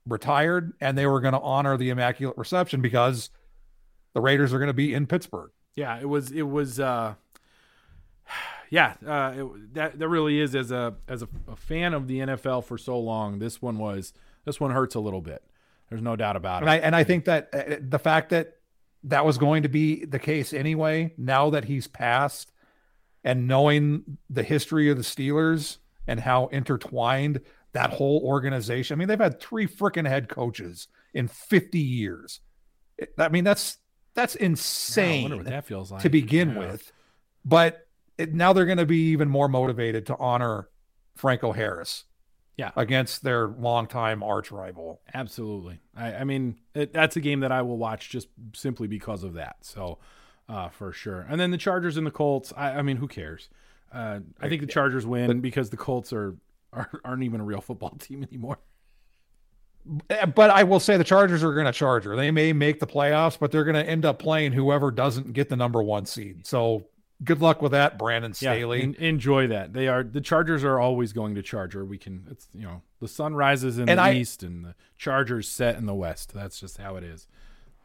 retired, 0.07 0.73
and 0.81 0.99
they 0.99 1.07
were 1.07 1.21
going 1.21 1.35
to 1.35 1.41
honor 1.41 1.77
the 1.77 1.91
Immaculate 1.91 2.37
Reception 2.37 2.81
because 2.81 3.31
the 4.15 4.21
Raiders 4.21 4.53
are 4.53 4.59
going 4.59 4.67
to 4.69 4.73
be 4.75 4.93
in 4.95 5.07
Pittsburgh. 5.07 5.51
Yeah, 5.77 5.99
it 6.01 6.09
was. 6.09 6.31
It 6.31 6.43
was. 6.43 6.79
uh 6.81 7.15
Yeah, 8.71 8.95
uh, 9.07 9.33
it, 9.37 9.75
that 9.75 9.99
that 9.99 10.09
really 10.09 10.41
is 10.41 10.55
as 10.57 10.73
a 10.73 10.95
as 11.07 11.23
a, 11.23 11.29
a 11.47 11.55
fan 11.55 11.95
of 11.95 12.09
the 12.09 12.21
NFL 12.21 12.65
for 12.65 12.77
so 12.79 12.99
long. 12.99 13.39
This 13.39 13.63
one 13.63 13.79
was. 13.79 14.13
This 14.45 14.59
one 14.59 14.71
hurts 14.73 14.95
a 14.95 15.01
little 15.01 15.21
bit. 15.21 15.43
There's 15.91 16.03
no 16.03 16.17
doubt 16.17 16.35
about 16.37 16.63
And 16.63 16.69
it. 16.69 16.73
I 16.73 16.77
and 16.79 16.97
I 16.97 17.05
think 17.05 17.27
that 17.27 17.51
uh, 17.53 17.77
the 17.81 17.99
fact 17.99 18.31
that 18.31 18.57
that 19.05 19.25
was 19.25 19.39
going 19.39 19.63
to 19.63 19.69
be 19.69 20.05
the 20.05 20.19
case 20.19 20.53
anyway, 20.53 21.13
now 21.17 21.51
that 21.51 21.65
he's 21.67 21.87
passed, 21.87 22.51
and 23.23 23.47
knowing 23.47 24.19
the 24.29 24.43
history 24.43 24.91
of 24.91 24.97
the 24.97 25.03
Steelers 25.03 25.79
and 26.07 26.21
how 26.21 26.47
intertwined 26.49 27.41
that 27.73 27.91
whole 27.91 28.21
organization. 28.25 28.95
I 28.95 28.99
mean, 28.99 29.09
they've 29.09 29.19
had 29.19 29.41
three 29.41 29.67
freaking 29.67 30.07
head 30.09 30.29
coaches 30.29 30.89
in 31.13 31.29
50 31.29 31.79
years. 31.79 32.41
I 33.19 33.29
mean, 33.29 33.45
that's 33.45 33.79
that's 34.15 34.37
insane 34.37 35.37
what 35.37 35.47
that 35.47 35.65
feels 35.67 35.91
like 35.91 36.03
to 36.03 36.09
begin 36.09 36.51
Yeah. 36.51 36.59
with. 36.59 36.93
But 37.45 37.87
it, 38.17 38.33
now 38.33 38.53
they're 38.53 38.65
going 38.67 38.79
to 38.79 38.87
be 38.87 39.11
even 39.11 39.29
more 39.29 39.49
motivated 39.49 40.07
to 40.07 40.17
honor 40.19 40.69
Franco 41.17 41.53
Harris. 41.53 42.05
Yeah. 42.57 42.71
Against 42.77 43.25
their 43.25 43.49
longtime 43.49 44.23
arch 44.23 44.53
rival. 44.53 45.01
Absolutely. 45.13 45.81
I, 45.97 46.15
I 46.15 46.25
mean, 46.25 46.57
it, 46.75 46.93
that's 46.93 47.17
a 47.17 47.21
game 47.21 47.41
that 47.41 47.51
I 47.51 47.63
will 47.63 47.77
watch 47.79 48.11
just 48.11 48.29
simply 48.55 48.87
because 48.87 49.25
of 49.25 49.35
that. 49.35 49.57
So, 49.63 49.99
uh, 50.49 50.69
for 50.69 50.93
sure. 50.93 51.27
And 51.29 51.41
then 51.41 51.51
the 51.51 51.59
Chargers 51.59 51.97
and 51.97 52.07
the 52.07 52.13
Colts. 52.13 52.53
I, 52.57 52.71
I 52.79 52.83
mean, 52.83 52.99
who 52.99 53.09
cares? 53.09 53.49
Uh, 53.93 54.21
I 54.41 54.49
think 54.49 54.61
the 54.61 54.69
Chargers 54.69 55.05
win 55.05 55.41
because 55.41 55.71
the 55.71 55.77
Colts 55.77 56.13
are, 56.13 56.37
are 56.73 56.91
aren't 57.05 57.25
even 57.25 57.41
a 57.41 57.45
real 57.45 57.61
football 57.61 57.91
team 57.99 58.23
anymore. 58.23 58.59
Eh, 60.11 60.27
But 60.27 60.51
I 60.51 60.63
will 60.65 60.81
say 60.81 60.97
the 60.97 61.05
Chargers 61.05 61.43
are 61.43 61.55
going 61.55 61.67
to 61.67 61.73
charge 61.73 62.05
her. 62.05 62.15
They 62.17 62.31
may 62.31 62.53
make 62.53 62.81
the 62.81 62.87
playoffs, 62.87 63.39
but 63.39 63.51
they're 63.53 63.65
going 63.65 63.75
to 63.83 63.89
end 63.89 64.05
up 64.05 64.19
playing 64.19 64.53
whoever 64.53 64.91
doesn't 64.91 65.33
get 65.33 65.49
the 65.49 65.57
number 65.57 65.83
one 65.83 66.07
seed. 66.07 66.47
So 66.47 66.85
good 67.25 67.41
luck 67.41 67.63
with 67.63 67.73
that, 67.73 67.99
Brandon 67.99 68.35
Staley. 68.35 68.83
en- 68.83 68.95
enjoy 68.95 69.47
that. 69.49 69.73
They 69.73 69.89
are 69.89 70.03
the 70.05 70.21
Chargers 70.21 70.63
are 70.65 70.79
always 70.79 71.13
going 71.13 71.35
to 71.37 71.43
Charger. 71.43 71.85
We 71.85 71.99
can. 71.99 72.27
It's 72.31 72.49
you 72.55 72.63
know 72.63 72.83
the 73.01 73.09
sun 73.09 73.35
rises 73.35 73.79
in 73.79 73.89
And 73.89 73.99
the 73.99 74.03
I- 74.05 74.13
east 74.15 74.43
and 74.43 74.65
the 74.65 74.75
Chargers 74.97 75.49
set 75.49 75.77
in 75.77 75.87
the 75.87 75.95
west. 75.95 76.33
That's 76.35 76.59
just 76.61 76.79
how 76.79 76.97
it 76.97 77.05
is. 77.05 77.27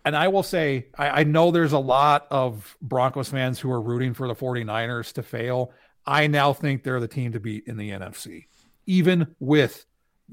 and 0.06 0.16
I 0.16 0.28
will 0.30 0.44
say, 0.44 0.88
I, 0.98 1.22
I 1.22 1.24
know 1.24 1.52
there's 1.52 1.74
a 1.74 1.80
lot 1.80 2.26
of 2.32 2.78
Broncos 2.82 3.30
fans 3.30 3.60
who 3.60 3.70
are 3.72 3.82
rooting 3.82 4.14
for 4.14 4.28
the 4.28 4.36
49ers 4.36 5.12
to 5.14 5.24
fail. 5.24 5.72
I 6.06 6.28
now 6.28 6.54
think 6.54 6.84
they're 6.84 7.00
the 7.02 7.08
team 7.08 7.34
to 7.34 7.40
beat 7.40 7.66
in 7.68 7.76
the 7.78 7.90
NFC, 7.92 8.46
even 8.88 9.36
with 9.40 9.86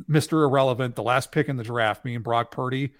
Mr. 0.08 0.44
Irrelevant, 0.46 0.94
the 0.94 1.02
last 1.02 1.32
pick 1.32 1.48
in 1.48 1.56
the 1.56 1.64
draft, 1.64 2.04
being 2.04 2.20
Brock 2.20 2.50
Purdy. 2.52 2.92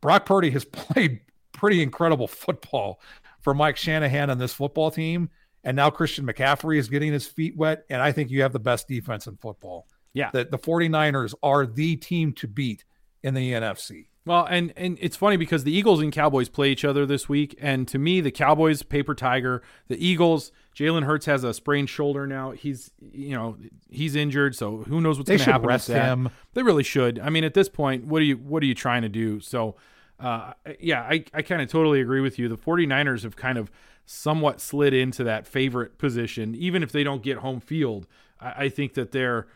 Brock 0.00 0.24
Purdy 0.26 0.50
has 0.50 0.64
played 0.82 1.20
pretty 1.52 1.82
incredible 1.82 2.28
football 2.28 3.00
for 3.46 3.54
Mike 3.54 3.76
Shanahan 3.76 4.28
and 4.28 4.40
this 4.40 4.52
football 4.52 4.90
team. 4.90 5.30
And 5.62 5.76
now 5.76 5.88
Christian 5.88 6.26
McCaffrey 6.26 6.78
is 6.78 6.88
getting 6.88 7.12
his 7.12 7.28
feet 7.28 7.56
wet. 7.56 7.84
And 7.88 8.02
I 8.02 8.10
think 8.10 8.28
you 8.28 8.42
have 8.42 8.52
the 8.52 8.58
best 8.58 8.88
defense 8.88 9.28
in 9.28 9.36
football. 9.36 9.86
Yeah. 10.14 10.30
The, 10.32 10.46
the 10.46 10.58
49ers 10.58 11.32
are 11.44 11.64
the 11.64 11.94
team 11.94 12.32
to 12.32 12.48
beat 12.48 12.84
in 13.22 13.34
the 13.34 13.52
NFC. 13.52 14.06
Well, 14.24 14.44
and 14.50 14.72
and 14.76 14.98
it's 15.00 15.14
funny 15.14 15.36
because 15.36 15.62
the 15.62 15.70
Eagles 15.70 16.00
and 16.02 16.10
Cowboys 16.12 16.48
play 16.48 16.72
each 16.72 16.84
other 16.84 17.06
this 17.06 17.28
week, 17.28 17.56
and 17.60 17.86
to 17.86 17.96
me, 18.00 18.20
the 18.20 18.32
Cowboys 18.32 18.82
paper 18.82 19.14
tiger, 19.14 19.62
the 19.86 20.04
Eagles. 20.04 20.50
Jalen 20.76 21.04
Hurts 21.04 21.26
has 21.26 21.44
a 21.44 21.54
sprained 21.54 21.88
shoulder 21.88 22.26
now. 22.26 22.50
He's 22.50 22.90
you 23.12 23.36
know 23.36 23.56
he's 23.88 24.16
injured, 24.16 24.56
so 24.56 24.78
who 24.78 25.00
knows 25.00 25.18
what's 25.18 25.28
going 25.28 25.38
to 25.38 25.44
happen 25.44 25.68
with 25.68 25.86
that. 25.86 26.06
him. 26.06 26.30
They 26.54 26.64
really 26.64 26.82
should. 26.82 27.20
I 27.20 27.30
mean, 27.30 27.44
at 27.44 27.54
this 27.54 27.68
point, 27.68 28.06
what 28.06 28.20
are 28.20 28.24
you 28.24 28.36
what 28.38 28.64
are 28.64 28.66
you 28.66 28.74
trying 28.74 29.02
to 29.02 29.08
do? 29.08 29.38
So, 29.38 29.76
uh, 30.18 30.52
yeah, 30.80 31.02
I 31.02 31.24
I 31.34 31.42
kind 31.42 31.60
of 31.62 31.68
totally 31.68 32.00
agree 32.00 32.20
with 32.20 32.38
you. 32.38 32.48
The 32.48 32.56
49ers 32.56 33.22
have 33.22 33.36
kind 33.36 33.58
of 33.58 33.70
somewhat 34.06 34.60
slid 34.60 34.94
into 34.94 35.24
that 35.24 35.46
favorite 35.46 35.98
position, 35.98 36.54
even 36.54 36.82
if 36.82 36.92
they 36.92 37.04
don't 37.04 37.22
get 37.22 37.38
home 37.38 37.60
field. 37.60 38.06
I, 38.40 38.64
I 38.64 38.68
think 38.68 38.94
that 38.94 39.12
they're 39.12 39.46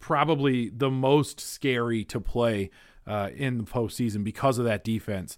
probably 0.00 0.70
the 0.70 0.90
most 0.90 1.40
scary 1.40 2.04
to 2.04 2.20
play 2.20 2.70
uh, 3.06 3.30
in 3.34 3.58
the 3.58 3.64
postseason 3.64 4.24
because 4.24 4.58
of 4.58 4.64
that 4.64 4.84
defense. 4.84 5.36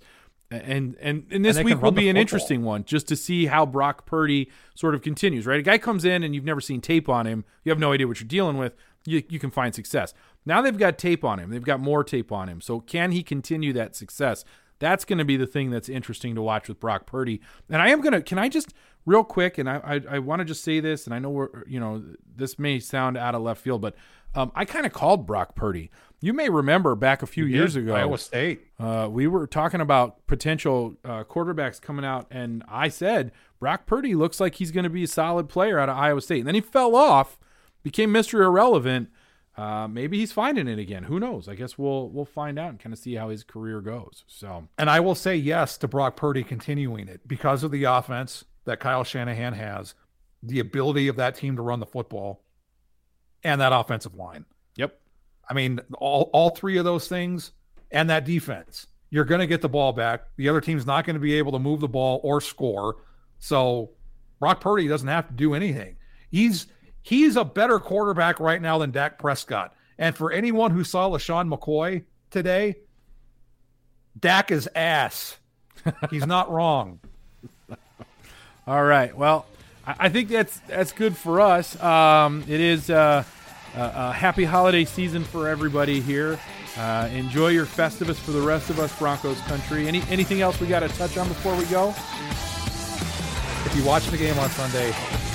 And 0.50 0.96
and 1.00 1.26
and 1.30 1.44
this 1.44 1.58
they 1.58 1.62
week 1.62 1.80
will 1.80 1.92
be 1.92 2.08
an 2.08 2.16
football. 2.16 2.20
interesting 2.22 2.62
one 2.64 2.84
just 2.84 3.06
to 3.08 3.16
see 3.16 3.46
how 3.46 3.64
Brock 3.64 4.04
Purdy 4.04 4.50
sort 4.74 4.96
of 4.96 5.02
continues. 5.02 5.46
Right, 5.46 5.60
a 5.60 5.62
guy 5.62 5.78
comes 5.78 6.04
in 6.04 6.24
and 6.24 6.34
you've 6.34 6.44
never 6.44 6.60
seen 6.60 6.80
tape 6.80 7.08
on 7.08 7.24
him, 7.26 7.44
you 7.62 7.70
have 7.70 7.78
no 7.78 7.92
idea 7.92 8.08
what 8.08 8.18
you're 8.18 8.26
dealing 8.26 8.56
with. 8.58 8.74
You 9.06 9.22
you 9.28 9.38
can 9.38 9.50
find 9.50 9.72
success. 9.74 10.12
Now 10.44 10.60
they've 10.60 10.76
got 10.76 10.98
tape 10.98 11.22
on 11.24 11.38
him. 11.38 11.50
They've 11.50 11.62
got 11.62 11.78
more 11.78 12.02
tape 12.02 12.32
on 12.32 12.48
him. 12.48 12.60
So 12.60 12.80
can 12.80 13.12
he 13.12 13.22
continue 13.22 13.72
that 13.74 13.94
success? 13.94 14.44
That's 14.80 15.04
going 15.04 15.18
to 15.18 15.24
be 15.24 15.36
the 15.36 15.46
thing 15.46 15.70
that's 15.70 15.88
interesting 15.88 16.34
to 16.34 16.42
watch 16.42 16.68
with 16.68 16.80
Brock 16.80 17.06
Purdy. 17.06 17.40
And 17.68 17.80
I 17.80 17.90
am 17.90 18.00
going 18.00 18.14
to, 18.14 18.22
can 18.22 18.38
I 18.38 18.48
just 18.48 18.74
real 19.06 19.22
quick, 19.22 19.58
and 19.58 19.68
I, 19.68 19.80
I, 19.84 20.00
I 20.16 20.18
want 20.18 20.40
to 20.40 20.44
just 20.44 20.64
say 20.64 20.80
this, 20.80 21.06
and 21.06 21.14
I 21.14 21.18
know 21.18 21.30
we're, 21.30 21.66
you 21.66 21.78
know, 21.78 22.02
this 22.36 22.58
may 22.58 22.80
sound 22.80 23.16
out 23.16 23.34
of 23.34 23.42
left 23.42 23.62
field, 23.62 23.80
but 23.80 23.94
um, 24.34 24.52
I 24.54 24.64
kind 24.64 24.86
of 24.86 24.92
called 24.92 25.26
Brock 25.26 25.54
Purdy. 25.54 25.90
You 26.20 26.32
may 26.32 26.48
remember 26.48 26.94
back 26.94 27.22
a 27.22 27.26
few 27.26 27.44
years 27.46 27.76
ago, 27.76 27.94
Iowa 27.94 28.18
State. 28.18 28.60
uh, 28.78 29.08
we 29.10 29.26
were 29.26 29.46
talking 29.46 29.80
about 29.80 30.26
potential 30.26 30.94
uh, 31.04 31.24
quarterbacks 31.24 31.80
coming 31.80 32.04
out, 32.04 32.26
and 32.30 32.62
I 32.68 32.88
said 32.88 33.32
Brock 33.58 33.86
Purdy 33.86 34.14
looks 34.14 34.38
like 34.38 34.56
he's 34.56 34.70
going 34.70 34.84
to 34.84 34.90
be 34.90 35.04
a 35.04 35.08
solid 35.08 35.48
player 35.48 35.78
out 35.78 35.88
of 35.88 35.96
Iowa 35.96 36.20
State. 36.20 36.40
And 36.40 36.48
then 36.48 36.54
he 36.54 36.60
fell 36.60 36.94
off, 36.94 37.38
became 37.82 38.12
Mr. 38.12 38.44
Irrelevant. 38.44 39.08
Uh, 39.60 39.86
maybe 39.86 40.18
he's 40.18 40.32
finding 40.32 40.66
it 40.68 40.78
again. 40.78 41.02
Who 41.02 41.20
knows? 41.20 41.46
I 41.46 41.54
guess 41.54 41.76
we'll 41.76 42.08
we'll 42.08 42.24
find 42.24 42.58
out 42.58 42.70
and 42.70 42.80
kind 42.80 42.94
of 42.94 42.98
see 42.98 43.14
how 43.14 43.28
his 43.28 43.44
career 43.44 43.82
goes. 43.82 44.24
So 44.26 44.66
And 44.78 44.88
I 44.88 45.00
will 45.00 45.14
say 45.14 45.36
yes 45.36 45.76
to 45.78 45.88
Brock 45.88 46.16
Purdy 46.16 46.42
continuing 46.42 47.08
it 47.08 47.28
because 47.28 47.62
of 47.62 47.70
the 47.70 47.84
offense 47.84 48.46
that 48.64 48.80
Kyle 48.80 49.04
Shanahan 49.04 49.52
has, 49.52 49.94
the 50.42 50.60
ability 50.60 51.08
of 51.08 51.16
that 51.16 51.34
team 51.34 51.56
to 51.56 51.62
run 51.62 51.78
the 51.78 51.84
football, 51.84 52.42
and 53.44 53.60
that 53.60 53.74
offensive 53.74 54.14
line. 54.14 54.46
yep, 54.76 54.98
I 55.46 55.52
mean, 55.52 55.80
all, 55.98 56.30
all 56.32 56.50
three 56.50 56.78
of 56.78 56.86
those 56.86 57.06
things 57.06 57.52
and 57.90 58.08
that 58.08 58.24
defense. 58.24 58.86
You're 59.10 59.24
going 59.26 59.40
to 59.40 59.46
get 59.46 59.60
the 59.60 59.68
ball 59.68 59.92
back. 59.92 60.22
The 60.36 60.48
other 60.48 60.62
team's 60.62 60.86
not 60.86 61.04
going 61.04 61.14
to 61.14 61.20
be 61.20 61.34
able 61.34 61.52
to 61.52 61.58
move 61.58 61.80
the 61.80 61.88
ball 61.88 62.20
or 62.22 62.40
score. 62.40 63.02
So 63.40 63.90
Brock 64.38 64.60
Purdy 64.62 64.88
doesn't 64.88 65.08
have 65.08 65.26
to 65.26 65.34
do 65.34 65.52
anything. 65.52 65.96
He's 66.30 66.68
he's 67.02 67.36
a 67.36 67.44
better 67.44 67.78
quarterback 67.78 68.40
right 68.40 68.60
now 68.60 68.78
than 68.78 68.90
Dak 68.90 69.18
Prescott. 69.18 69.74
And 69.98 70.16
for 70.16 70.32
anyone 70.32 70.70
who 70.70 70.84
saw 70.84 71.10
LeSean 71.10 71.52
McCoy 71.52 72.04
today, 72.30 72.76
Dak 74.18 74.50
is 74.50 74.68
ass. 74.74 75.36
He's 76.10 76.26
not 76.26 76.50
wrong. 76.52 77.00
All 78.66 78.82
right. 78.82 79.16
Well, 79.16 79.46
I 79.86 80.08
think 80.08 80.28
that's 80.28 80.58
that's 80.60 80.92
good 80.92 81.16
for 81.16 81.40
us. 81.40 81.80
Um, 81.82 82.44
it 82.46 82.60
is 82.60 82.90
uh, 82.90 83.24
a, 83.76 83.80
a 83.80 84.12
happy 84.12 84.44
holiday 84.44 84.84
season 84.84 85.24
for 85.24 85.48
everybody 85.48 86.00
here. 86.00 86.38
Uh, 86.76 87.08
enjoy 87.12 87.48
your 87.48 87.66
Festivus 87.66 88.16
for 88.16 88.30
the 88.30 88.40
rest 88.40 88.70
of 88.70 88.78
us, 88.78 88.96
Broncos 88.98 89.40
country. 89.42 89.88
Any 89.88 90.02
anything 90.08 90.40
else 90.40 90.60
we 90.60 90.66
got 90.66 90.80
to 90.80 90.88
touch 90.88 91.16
on 91.16 91.28
before 91.28 91.56
we 91.56 91.64
go? 91.64 91.90
If 93.66 93.74
you 93.76 93.84
watch 93.84 94.06
the 94.06 94.16
game 94.16 94.38
on 94.38 94.48
Sunday. 94.50 95.29